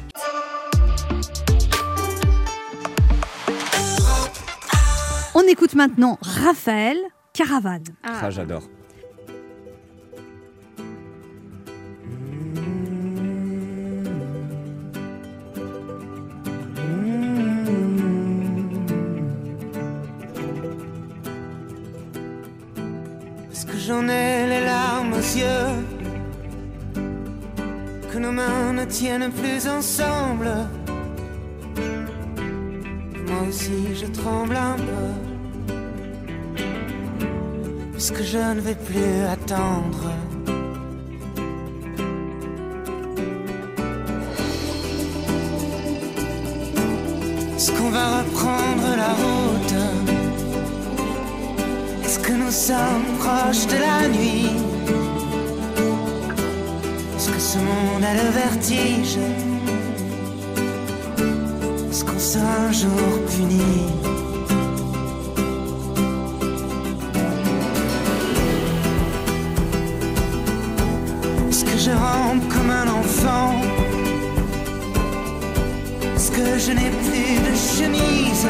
[5.36, 6.98] On écoute maintenant Raphaël
[7.34, 7.84] Caravane.
[8.04, 8.64] Ah, j'adore.
[23.88, 25.72] J'en ai les larmes aux yeux,
[28.12, 30.52] que nos mains ne tiennent plus ensemble.
[33.28, 35.10] Moi aussi je tremble un peu,
[37.94, 40.12] puisque je ne vais plus attendre.
[47.56, 50.23] Est-ce qu'on va reprendre la route?
[52.38, 54.52] Nous sommes proches de la nuit.
[57.16, 59.18] Est-ce que ce monde a le vertige?
[61.90, 62.90] Est-ce qu'on sera un jour
[63.30, 63.86] puni?
[71.50, 73.54] Est-ce que je rampe comme un enfant?
[76.16, 78.48] Est-ce que je n'ai plus de chemise?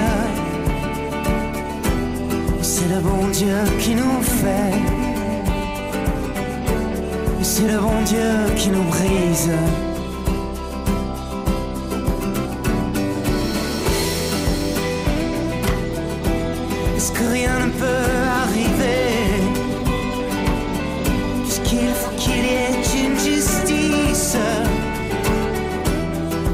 [2.84, 4.74] C'est le bon Dieu qui nous fait.
[7.42, 9.52] C'est le bon Dieu qui nous brise.
[16.98, 18.12] Est-ce que rien ne peut
[18.44, 19.04] arriver?
[21.44, 24.38] Puisqu'il faut qu'il y ait une justice?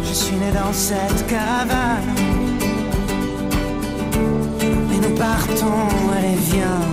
[0.03, 2.15] Je suis né dans cette caravane.
[4.93, 5.88] Et nous partons,
[6.51, 6.88] viens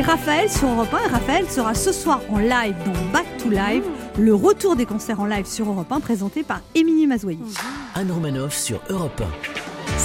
[0.00, 3.50] C'était Raphaël sur Europe 1 et Raphaël sera ce soir en live dans Back to
[3.50, 3.84] Live,
[4.18, 7.38] le retour des concerts en live sur Europe 1 présenté par Émilie Mazoyer.
[7.94, 9.22] Anne Romanoff sur Europe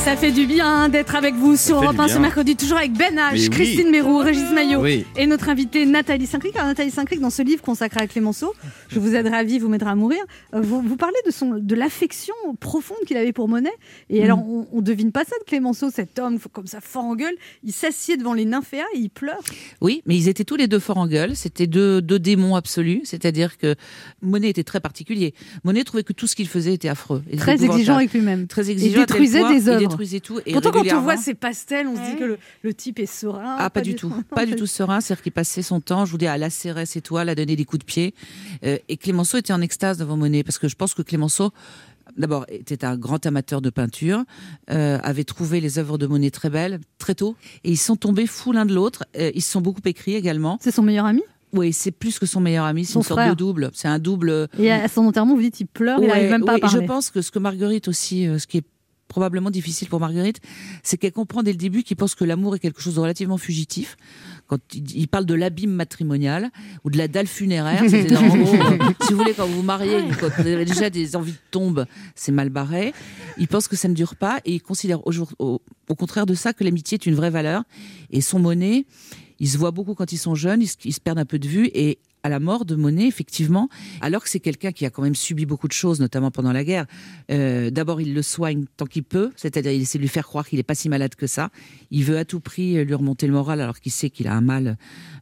[0.05, 2.93] Ça fait du bien d'être avec vous sur Europe du 1 ce mercredi, toujours avec
[2.93, 3.49] Ben H, Mais oui.
[3.49, 5.03] Christine Mérou, Régis Maillot Oui.
[5.17, 6.55] et notre invitée Nathalie Saint-Cric.
[6.55, 8.53] Alors Nathalie Saint-Cric, dans ce livre consacré à Clémenceau,
[8.89, 10.19] je vous aiderai à vivre, vous m'aiderez à mourir,
[10.53, 13.73] euh, vous, vous parlez de, son, de l'affection profonde qu'il avait pour Monet.
[14.11, 17.15] Et alors, on, on devine pas ça de Clémenceau, cet homme comme ça, fort en
[17.15, 17.35] gueule.
[17.63, 19.41] Il s'assied devant les nymphéas et il pleure.
[19.81, 21.35] Oui, mais ils étaient tous les deux forts en gueule.
[21.35, 23.01] C'était deux, deux démons absolus.
[23.05, 23.73] C'est-à-dire que
[24.21, 25.33] Monet était très particulier.
[25.63, 27.23] Monet trouvait que tout ce qu'il faisait était affreux.
[27.31, 28.45] et Très exigeant avec lui-même.
[28.45, 28.93] Très Il exigeant.
[28.97, 29.94] tel détruisait des œuvres.
[30.23, 30.39] Tout.
[30.45, 33.05] Et Pourtant, quand on voit ces pastels, on se dit que le, le type est
[33.05, 33.55] serein.
[33.59, 34.13] Ah, pas, du du tout.
[34.29, 35.01] Pas du tout serein.
[35.01, 37.65] C'est-à-dire qu'il passait son temps, je vous dis, à lacérer ses toiles, à donner des
[37.65, 38.13] coups de pied.
[38.63, 41.51] Euh, et Clémenceau était en extase devant Monet parce que je pense que Clémenceau,
[42.17, 44.23] d'abord, était un grand amateur de peinture,
[44.69, 47.35] euh, avait trouvé les œuvres de Monet très belles, très tôt.
[47.63, 49.03] Et ils sont tombés fous l'un de l'autre.
[49.17, 50.57] Euh, ils se sont beaucoup écrits également.
[50.61, 51.21] C'est son meilleur ami?
[51.53, 52.83] Oui, c'est plus que son meilleur ami.
[52.83, 53.33] C'est une sorte frère.
[53.33, 53.71] de double.
[53.73, 54.49] C'est un double.
[54.59, 56.69] Et à son enterrement, vous dites il pleure, il n'arrive même pas ouais, à et
[56.69, 56.87] Je parler.
[56.87, 58.63] pense que ce que Marguerite aussi, ce qui est
[59.07, 60.39] probablement difficile pour Marguerite,
[60.83, 63.37] c'est qu'elle comprend dès le début qu'il pense que l'amour est quelque chose de relativement
[63.37, 63.97] fugitif.
[64.47, 66.51] Quand il, parle de l'abîme matrimonial
[66.83, 68.55] ou de la dalle funéraire, c'est en gros,
[69.01, 71.85] si vous voulez, quand vous vous mariez, quand vous avez déjà des envies de tombe,
[72.15, 72.93] c'est mal barré.
[73.37, 76.25] Il pense que ça ne dure pas et il considère au, jour- au, au contraire
[76.25, 77.63] de ça que l'amitié est une vraie valeur.
[78.11, 78.85] Et son Monet,
[79.39, 81.39] ils se voient beaucoup quand ils sont jeunes, ils se, ils se perdent un peu
[81.39, 83.69] de vue et à la mort de Monet, effectivement,
[84.01, 86.63] alors que c'est quelqu'un qui a quand même subi beaucoup de choses, notamment pendant la
[86.63, 86.87] guerre.
[87.29, 90.47] euh, D'abord, il le soigne tant qu'il peut, c'est-à-dire il essaie de lui faire croire
[90.47, 91.51] qu'il n'est pas si malade que ça.
[91.91, 94.41] Il veut à tout prix lui remonter le moral alors qu'il sait qu'il a un
[94.41, 94.77] mal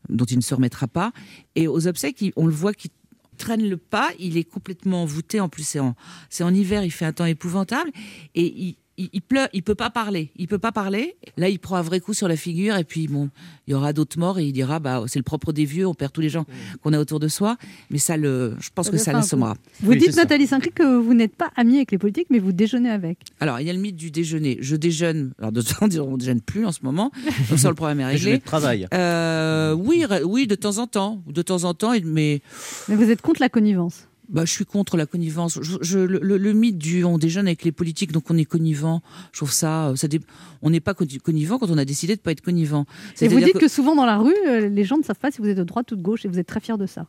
[0.07, 1.11] dont il ne se remettra pas.
[1.55, 2.91] Et aux obsèques, on le voit qu'il
[3.37, 5.95] traîne le pas, il est complètement voûté, en plus c'est en,
[6.39, 7.89] en hiver, il fait un temps épouvantable,
[8.35, 11.15] et il, il, il pleure, il peut pas parler, il peut pas parler.
[11.37, 13.29] Là, il prend un vrai coup sur la figure, et puis bon,
[13.67, 15.93] il y aura d'autres morts, et il dira, bah, c'est le propre des vieux, on
[15.93, 16.45] perd tous les gens
[16.81, 17.57] qu'on a autour de soi,
[17.89, 19.53] mais ça le, je pense Ça que ça l'assommera.
[19.55, 19.59] coup.
[19.81, 22.89] Vous dites, Nathalie Saint-Cric, que vous n'êtes pas amie avec les politiques, mais vous déjeunez
[22.89, 23.19] avec.
[23.39, 24.57] Alors, il y a le mythe du déjeuner.
[24.61, 25.33] Je déjeune.
[25.39, 27.11] Alors, de temps en temps, on déjeune plus en ce moment.
[27.49, 28.37] Donc, ça, le problème est réglé.
[28.37, 28.87] de travail.
[28.93, 31.21] Euh, oui, oui, de temps en temps.
[31.27, 31.93] De temps en temps.
[32.03, 32.41] Mais
[32.87, 34.07] vous êtes contre la connivence.
[34.33, 35.59] Bah, je suis contre la connivence.
[35.61, 38.45] Je, je- le, le- le mythe du on déjeune avec les politiques, donc on est
[38.45, 39.01] connivant.
[39.31, 39.89] Je trouve ça.
[39.89, 40.19] euh, ça dé-
[40.63, 42.85] On n'est pas conni- connivant quand on a décidé de pas être connivant.
[43.21, 43.67] Et vous dites que...
[43.67, 45.91] souvent dans la rue, euh, les gens ne savent pas si vous êtes de droite
[45.91, 47.05] ou de gauche, et vous êtes très fier de ça.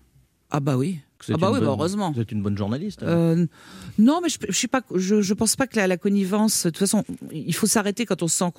[0.50, 0.98] Ah bah oui.
[1.30, 2.12] Ah bah oui, bah bonne- heureusement.
[2.12, 3.02] Vous êtes une bonne journaliste.
[3.02, 3.46] Euh,
[3.98, 4.82] non, mais je, je sais pas.
[4.94, 6.64] Je, je pense pas que la, la connivence.
[6.66, 7.02] De toute façon,
[7.32, 8.52] il faut s'arrêter quand on sent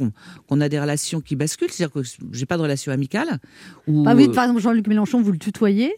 [0.48, 1.70] qu'on a des relations qui basculent.
[1.72, 2.00] C'est-à-dire que
[2.32, 3.40] j'ai pas de relation amicale.
[3.86, 5.94] Ou, Bah oui, par exemple, Jean-Luc Mélenchon, vous le tutoyez.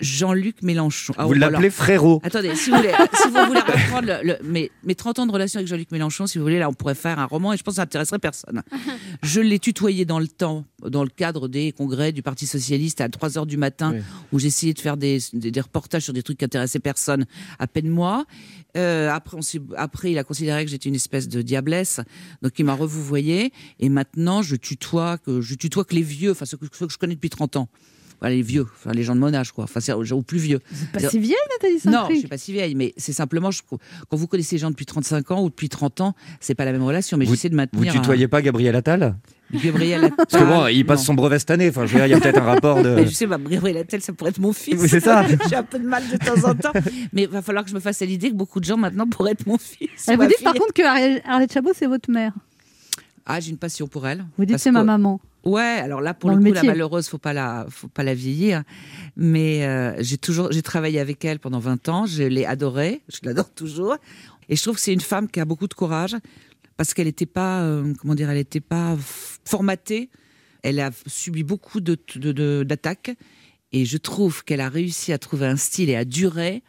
[0.00, 1.14] Jean-Luc Mélenchon.
[1.16, 2.20] Ah, Vous bon, l'appelez alors- frérot.
[2.22, 2.92] Attendez, si vous voulez,
[3.22, 6.26] si vous voulez reprendre le- le- mes, mes 30 ans de relation avec Jean-Luc Mélenchon,
[6.26, 8.18] si vous voulez, là, on pourrait faire un roman et je pense que ça n'intéresserait
[8.18, 8.62] personne.
[9.22, 13.08] Je l'ai tutoyé dans le temps, dans le cadre des congrès du Parti Socialiste à
[13.08, 14.00] 3 heures du matin, Oui.
[14.32, 17.26] où j'essayais de faire des, des- des reportages sur des trucs qui intéressaient personne,
[17.58, 18.24] à peine moi.
[18.76, 22.00] Euh, après, on s'est- après, il a considéré que j'étais une espèce de diablesse,
[22.42, 23.52] donc il m'a revouvoyé.
[23.80, 26.92] Et maintenant, je tutoie que, je tutoie que les vieux, enfin ceux que, ceux que
[26.92, 27.68] je connais depuis 30 ans.
[28.20, 29.64] Voilà, les vieux, enfin les gens de mon âge, quoi.
[29.64, 30.60] Enfin, c'est au plus vieux.
[30.92, 32.14] Pas si vieille, Nathalie Non, Saint-Cric.
[32.14, 34.86] je suis pas si vieille, mais c'est simplement je- quand vous connaissez les gens depuis
[34.86, 37.18] 35 ans ou depuis 30 ans, c'est pas la même relation.
[37.18, 37.92] Mais Vous- j'essaie de Vous maintenir.
[37.92, 39.16] tutoyez pas Gabriel Attal?
[39.52, 41.04] Gabriel Parce que bon, il passe non.
[41.06, 41.68] son brevet cette année.
[41.68, 42.88] Enfin, je veux dire, il y a peut-être un rapport de.
[42.96, 44.76] Mais je sais, bah, Gabriel Attal, ça pourrait être mon fils.
[44.80, 45.24] Oui, c'est ça.
[45.48, 46.72] J'ai un peu de mal de temps en temps.
[47.12, 49.06] Mais il va falloir que je me fasse à l'idée que beaucoup de gens maintenant
[49.06, 49.88] pourraient être mon fils.
[50.08, 50.82] Vous ma dites par contre que
[51.28, 52.32] Arlette Chabot, c'est votre mère.
[53.26, 54.24] Ah, j'ai une passion pour elle.
[54.38, 55.20] Vous dites c'est que- ma maman.
[55.46, 58.02] Ouais, alors là pour Dans le le coup la malheureuse, faut pas la faut pas
[58.02, 58.64] la vieillir.
[59.16, 63.18] Mais euh, j'ai toujours j'ai travaillé avec elle pendant 20 ans, je l'ai adorée, je
[63.22, 63.96] l'adore toujours
[64.48, 66.16] et je trouve que c'est une femme qui a beaucoup de courage
[66.76, 68.96] parce qu'elle n'était pas euh, comment dire, elle n'était pas
[69.44, 70.10] formatée.
[70.64, 71.94] Elle a subi beaucoup de
[72.64, 73.14] d'attaques
[73.70, 76.64] et je trouve qu'elle a réussi à trouver un style et à durer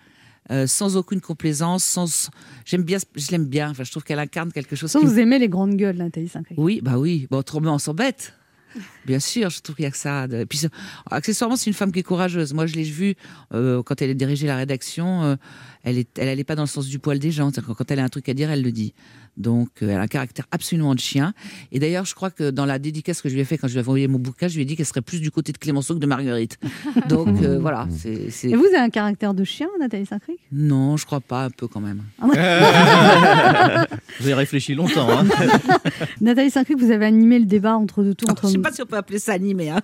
[0.52, 2.30] euh, sans aucune complaisance, sans
[2.64, 5.40] j'aime bien je l'aime bien, enfin je trouve qu'elle incarne quelque chose qui vous aimez
[5.40, 6.60] les grandes gueules, Nathalie Saint-Cric.
[6.60, 7.28] oui, bah oui.
[7.32, 8.37] Bon, autrement, on s'embête.
[9.06, 10.28] Bien sûr, je trouve qu'il y a que ça.
[10.50, 10.62] puis,
[11.10, 12.54] accessoirement, c'est une femme qui est courageuse.
[12.54, 13.16] Moi, je l'ai vue
[13.54, 15.24] euh, quand elle a dirigé la rédaction.
[15.24, 15.36] euh,
[15.84, 17.52] elle est, elle pas dans le sens du poil des gens.
[17.52, 18.94] Quand elle a un truc à dire, elle le dit.
[19.38, 21.34] Donc, euh, elle a un caractère absolument de chien.
[21.72, 23.74] Et d'ailleurs, je crois que dans la dédicace que je lui ai fait quand je
[23.74, 25.58] lui ai envoyé mon bouquin, je lui ai dit qu'elle serait plus du côté de
[25.58, 26.58] Clémenceau que de Marguerite.
[27.10, 27.88] Donc, euh, voilà.
[27.96, 30.40] c'est- c'est- Et vous avez un caractère de chien, Nathalie Saint-Cric?
[30.52, 32.02] Non, je crois pas, un peu quand même.
[34.20, 35.08] Vous avez réfléchi longtemps.
[35.10, 35.26] Hein
[36.22, 38.30] Nathalie Saint-Cric, vous avez animé le débat entre deux tours.
[38.32, 38.48] Entre...
[38.48, 39.70] Je sais pas si on peut appeler ça animé.
[39.70, 39.82] Hein.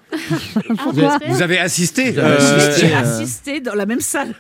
[0.77, 2.13] Pourquoi Vous avez assisté.
[2.17, 2.93] Euh, assisté.
[2.93, 4.33] Euh, assisté dans la même salle.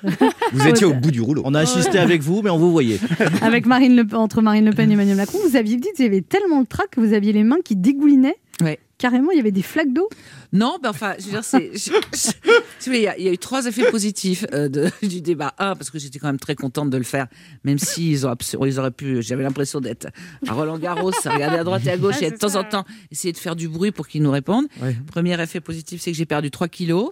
[0.51, 1.43] vous étiez au bout du rouleau.
[1.45, 2.99] On a assisté avec vous, mais on vous voyait.
[3.41, 4.15] Avec Marine le...
[4.15, 6.65] entre Marine Le Pen et Emmanuel Macron, vous aviez dit que vous aviez tellement le
[6.65, 8.37] trac que vous aviez les mains qui dégoulinaient.
[8.63, 8.79] Ouais.
[8.99, 10.07] Carrément, il y avait des flaques d'eau?
[10.53, 11.71] Non, ben enfin, je veux dire, c'est.
[11.73, 15.19] je- je- Il y, a- il y a eu trois effets positifs euh, de- du
[15.21, 15.53] débat.
[15.57, 17.27] Un, parce que j'étais quand même très contente de le faire,
[17.65, 19.21] même s'ils ont abs- ils auraient pu.
[19.21, 20.07] J'avais l'impression d'être
[20.47, 22.59] à Roland Garros, à regarder à droite et à gauche Ah, et de temps ça,
[22.59, 24.67] en temps essayer de faire du bruit pour qu'ils nous répondent.
[25.07, 27.11] Premier effet positif, c'est que j'ai perdu 3 kilos.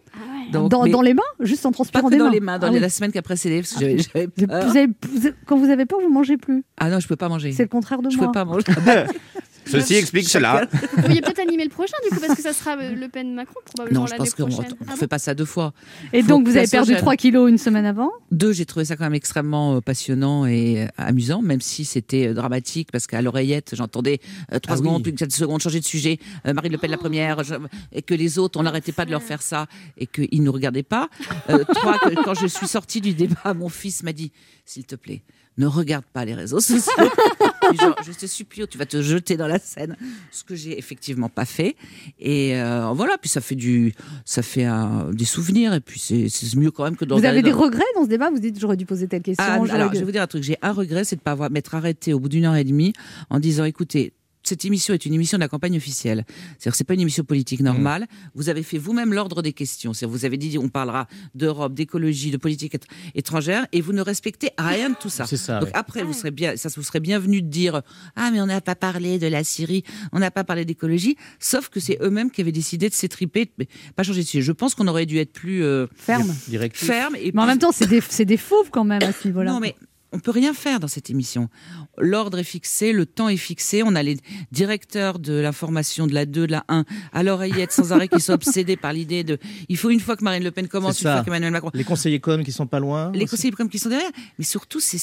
[0.53, 1.21] Donc, dans, mais dans les mains?
[1.41, 2.81] Juste en pas transpirant que des dans mains les mains, dans Ah les- oui.
[2.81, 5.85] la semaine qui a précédé, parce que j'avais- j'avais Vous avez- vous- quand vous avez
[5.85, 6.63] peur, vous mangez plus?
[6.77, 7.51] Ah non, je peux pas manger.
[7.53, 8.27] C'est le contraire de Je moi.
[8.27, 8.65] peux pas manger.
[9.71, 10.67] Ceci explique cela.
[10.95, 13.59] Vous pourriez peut-être animer le prochain, du coup, parce que ça sera euh, Le Pen-Macron,
[13.65, 14.53] probablement Non, je pense qu'on ne
[14.87, 15.73] Ah fait pas ça deux fois.
[16.13, 16.99] Et Faut donc, que vous avez perdu jeune.
[17.01, 18.11] 3 kilos une semaine avant?
[18.31, 22.33] Deux, j'ai trouvé ça quand même extrêmement euh, passionnant et euh, amusant, même si c'était
[22.33, 24.19] dramatique, parce qu'à l'oreillette, j'entendais
[24.53, 25.03] euh, trois Ah secondes, oui.
[25.03, 27.55] puis quatre secondes, changer de sujet, euh, Marine Le Pen la première, je-
[27.91, 29.67] et que les autres, on n'arrêtait pas de leur faire ça,
[29.97, 31.09] et qu'ils ne nous regardaient pas.
[31.49, 34.31] Euh, trois, que quand je suis sortie du débat, mon fils m'a dit,
[34.65, 35.21] s'il te plaît,
[35.57, 36.91] ne regarde pas les réseaux sociaux.
[37.79, 39.95] Genre, je te supplie, tu vas te jeter dans la scène,
[40.31, 41.75] ce que j'ai effectivement pas fait.
[42.19, 43.93] Et euh, voilà, puis ça fait du,
[44.25, 47.41] ça fait un- des souvenirs, et puis c'est mieux quand même que de Vous avez
[47.41, 48.29] des dans- regrets dans ce débat?
[48.29, 49.45] Vous dites, j'aurais dû poser telle question.
[49.47, 50.43] ah, alors, je vais vous dire un truc.
[50.43, 52.63] J'ai un regret, c'est de ne pas avoir, m'être arrêté au bout d'une heure et
[52.63, 52.93] demie
[53.29, 54.13] en disant, écoutez,
[54.43, 56.25] cette émission est une émission de la campagne officielle.
[56.57, 58.07] C'est-à-dire que c'est pas une émission politique normale.
[58.35, 59.93] Vous avez fait vous-même l'ordre des questions.
[59.93, 64.01] C'est-à-dire vous avez dit, on parlera d'Europe, d'écologie, de politique étr- étrangère, et vous ne
[64.01, 65.25] respectez rien de tout ça.
[65.25, 65.75] C'est ça, Donc ouais.
[65.75, 67.81] après, vous serez bien, ça vous serait bienvenu de dire,
[68.15, 71.15] ah mais on n'a pas parlé de la Syrie, on n'a pas parlé d'écologie.
[71.39, 74.41] Sauf que c'est eux-mêmes qui avaient décidé de s'étriper, mais pas changer de sujet.
[74.41, 76.33] Je pense qu'on aurait dû être plus euh, Ferme.
[76.47, 76.87] Directif.
[76.87, 77.15] ferme.
[77.15, 79.51] Et Mais en même temps, c'est des, c'est des fauves quand même à ce niveau-là.
[79.51, 79.75] non, mais
[80.13, 81.49] on peut rien faire dans cette émission.
[81.97, 83.81] L'ordre est fixé, le temps est fixé.
[83.83, 84.17] On a les
[84.51, 86.83] directeurs de l'information de la 2, de la 1
[87.13, 89.37] à l'oreillette sans arrêt qui sont obsédés par l'idée de.
[89.69, 91.71] Il faut une fois que Marine Le Pen commence, une fois qu'Emmanuel Macron.
[91.73, 93.11] Les conseillers com qui sont pas loin.
[93.13, 93.27] Les aussi.
[93.31, 94.97] conseillers comme qui sont derrière, mais surtout c'est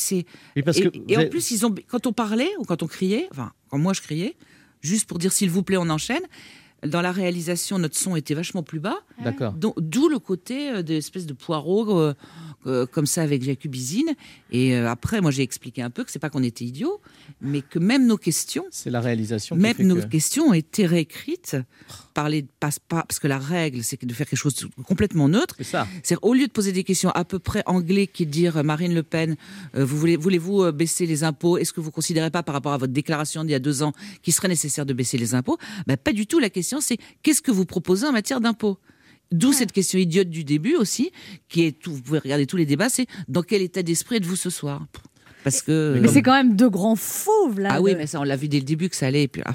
[0.56, 0.68] et, que
[1.09, 3.78] et en avez- plus ils ont quand on parlait ou quand on criait, enfin quand
[3.78, 4.36] moi je criais,
[4.82, 6.22] juste pour dire s'il vous plaît on enchaîne.
[6.87, 8.99] Dans la réalisation, notre son était vachement plus bas.
[9.24, 9.53] D'accord.
[9.53, 12.14] Donc, D'où le côté euh, d'espèce de poireau euh,
[12.66, 14.11] euh, comme ça avec Jacobizine.
[14.53, 17.01] Et euh, après, moi j'ai expliqué un peu que c'est pas qu'on était idiots,
[17.41, 20.87] mais que même nos questions, C'est la réalisation qui même nos que- questions ont été
[20.87, 21.57] réécrites
[22.18, 25.28] par les passe pas parce que la règle c'est de faire quelque chose de complètement
[25.28, 25.54] neutre.
[25.58, 25.86] C'est ça.
[26.02, 28.56] C'est au lieu de poser des questions à peu près anglais qui est de dire
[28.56, 29.36] euh, Marine Le Pen,
[29.76, 31.58] euh, vous voulez voulez-vous euh, baisser les impôts?
[31.58, 33.92] Est-ce que vous considérez pas par rapport à votre déclaration d'il y a deux ans
[34.20, 35.58] qu'il serait nécessaire de baisser les impôts?
[35.86, 36.40] Ben, pas du tout.
[36.40, 38.78] La question c'est qu'est-ce que vous proposez en matière d'impôts?
[39.30, 41.12] D'où cette question idiote du début aussi,
[41.48, 44.34] qui est tout, vous pouvez regarder tous les débats, c'est dans quel état d'esprit êtes-vous
[44.34, 44.88] ce soir?
[45.45, 47.70] Parce que Mais c'est quand même deux grands fauves là.
[47.74, 49.22] ah oui, mais ça, on l'a vu dès le début que ça allait.
[49.24, 49.55] Et puis, ah,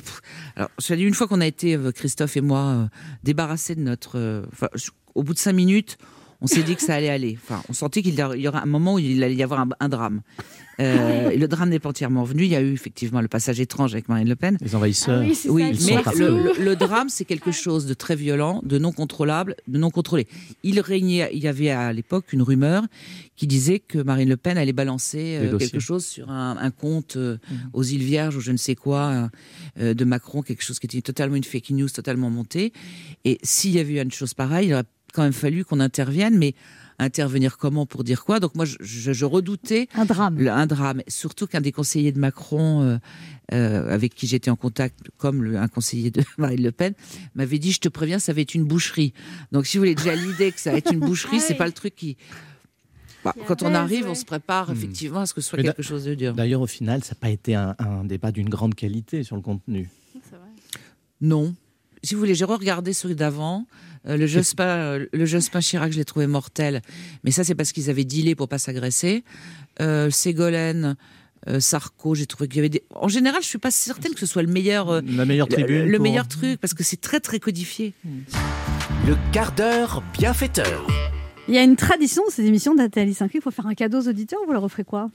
[0.56, 2.86] alors, je dis une fois qu'on a été, euh, Christophe et moi, euh,
[3.24, 4.18] débarrassés de notre.
[4.18, 4.68] euh, enfin,
[5.16, 5.98] au bout de cinq minutes,
[6.42, 7.38] on s'est dit que ça allait aller.
[7.42, 9.44] Enfin, on sentait qu'il y aurait- il y aurait un moment où il allait y
[9.44, 10.22] avoir un, un drame.
[10.80, 12.44] Euh, et le drame n'est pas entièrement venu.
[12.44, 14.58] Il y a eu effectivement le passage étrange avec Marine Le Pen.
[14.62, 15.22] Les envahisseurs.
[15.24, 16.20] Ah oui, ils mais sont le, partout.
[16.20, 20.28] le- le drame, c'est quelque chose de très violent, de non contrôlable, de non contrôlé.
[20.64, 22.84] Il régnait, il y avait à l'époque une rumeur
[23.36, 27.18] qui disait que Marine Le Pen allait balancer euh, quelque chose sur un, un compte
[27.18, 27.38] euh,
[27.74, 29.30] aux îles Vierges ou je ne sais quoi
[29.80, 32.74] euh, de Macron, quelque chose qui était totalement une fake news, totalement montée.
[33.26, 36.38] Et s'il y avait eu une chose pareille, il aurait quand même fallu qu'on intervienne,
[36.38, 36.56] mais
[37.04, 40.38] intervenir comment pour dire quoi Donc moi, je, je- je redoutais Un drame.
[40.40, 41.02] le- un drame.
[41.08, 42.98] Surtout qu'un des conseillers de Macron, euh,
[43.54, 46.94] euh, avec qui j'étais en contact, comme le- un conseiller de Marine Le Pen,
[47.36, 49.14] m'avait dit Je te préviens, ça va être une boucherie.
[49.52, 51.66] Donc, si vous voulez, déjà l'idée que ça va être une boucherie, Ah c'est pas
[51.68, 52.18] le truc qui.
[53.24, 54.74] Bah, quand on arrive, on se prépare Hmm.
[54.74, 56.34] effectivement à ce que ce soit Mais quelque chose de dur.
[56.34, 59.42] D'ailleurs, au final, ça n'a pas été un, un débat d'une grande qualité sur le
[59.42, 59.90] contenu.
[60.30, 60.40] Vrai.
[61.22, 61.56] Non.
[62.04, 63.66] Si vous voulez, j'ai regardé celui d'avant.
[64.08, 66.82] Euh, le Jospin, euh, le Jospin Chirac, je l'ai trouvé mortel.
[67.24, 69.24] Mais ça, c'est parce qu'ils avaient dealé pour pas s'agresser.
[69.82, 70.96] Euh, Ségolène,
[71.48, 72.84] euh, Sarko, j'ai trouvé qu'il y avait des.
[72.96, 74.90] En général, je suis pas certaine que ce soit le meilleur.
[74.90, 75.86] euh, La meilleure le- tribune.
[75.88, 77.94] le pour- meilleur truc, parce que c'est très très codifié.
[79.08, 80.86] Le quart d'heure bienfaiteur.
[81.48, 83.42] Il y a une tradition de ces émissions d'Athalie Sinclair.
[83.42, 84.40] Il faut faire un cadeau aux auditeurs.
[84.48, 85.10] Vous leur offrez quoi?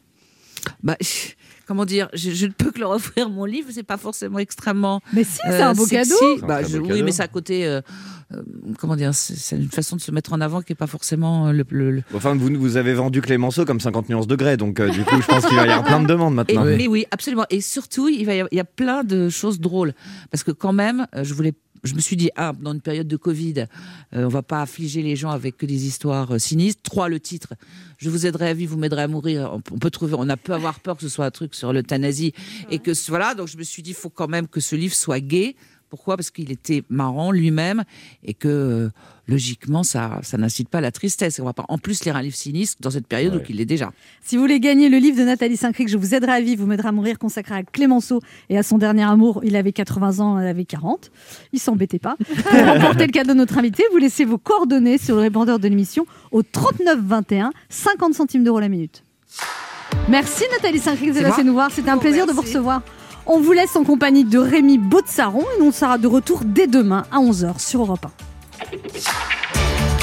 [0.83, 0.97] Bah,
[1.67, 5.01] comment dire, je, je ne peux que leur offrir mon livre, c'est pas forcément extrêmement.
[5.13, 6.11] Mais si, c'est euh, un beau sexy.
[6.11, 6.47] cadeau.
[6.47, 7.67] Bah, je- beau oui, mais c'est à côté.
[7.67, 7.81] euh,
[8.35, 8.43] euh,
[8.79, 11.53] comment dire, c'est une façon de se mettre en avant qui est pas forcément euh,
[11.53, 11.65] le.
[11.71, 15.03] le- le- Enfin, vous, vous avez vendu Clémenceau comme 50 nuances degrés, donc euh, du
[15.05, 16.65] coup, je pense qu'il va y avoir plein de demandes Et- maintenant.
[16.65, 17.45] Mais oui, absolument.
[17.51, 19.95] Et surtout, il, va y avoir- il y a plein de choses drôles.
[20.31, 21.53] Parce que quand même, euh, je voulais.
[21.85, 23.67] Je me suis dit, ah, dans une période de Covid,
[24.15, 26.83] euh, on va pas affliger les gens avec que des histoires euh, sinistres.
[26.83, 27.55] Trois, le titre.
[27.99, 29.51] Je vous aiderai à vivre, vous m'aiderez à mourir.
[29.53, 31.73] On, on peut trouver, on a peut avoir peur que ce soit un truc sur
[31.73, 32.33] l'euthanasie
[32.71, 33.35] et que voilà.
[33.35, 35.57] Donc je me suis dit, il faut quand même que ce livre soit gai
[35.91, 36.17] Pourquoi?
[36.17, 37.85] Parce qu'il était marrant lui-même
[38.23, 38.91] et que euh,
[39.27, 41.39] logiquement, ça, ça n'incite pas à la tristesse.
[41.41, 43.65] On va pas en plus lire un livre sinistre dans cette période où il l'est
[43.65, 43.91] déjà.
[44.23, 46.69] Si vous voulez gagner le livre de Nathalie Saint-Cric, je vous aiderai à vivre, vous
[46.69, 48.21] m'aiderez à mourir, consacré à Clémenceau
[48.51, 49.41] et à son dernier amour.
[49.45, 51.11] Il avait 80 ans, elle avait 40.
[51.53, 52.17] Il s'embêtait pas.
[52.51, 55.69] Pour remporter le cadeau de notre invité, vous laissez vos coordonnées sur le répondeur de
[55.69, 59.05] l'émission au 39 21, 50 centimes d'euros la minute.
[60.09, 61.71] Merci Nathalie Saint-Cric passée nous voir.
[61.71, 62.83] C'était un Oh, plaisir de vous recevoir.
[63.31, 67.05] On vous laisse en compagnie de Rémi Botsaron et on sera de retour dès demain
[67.13, 69.98] à 11h sur Europe 1.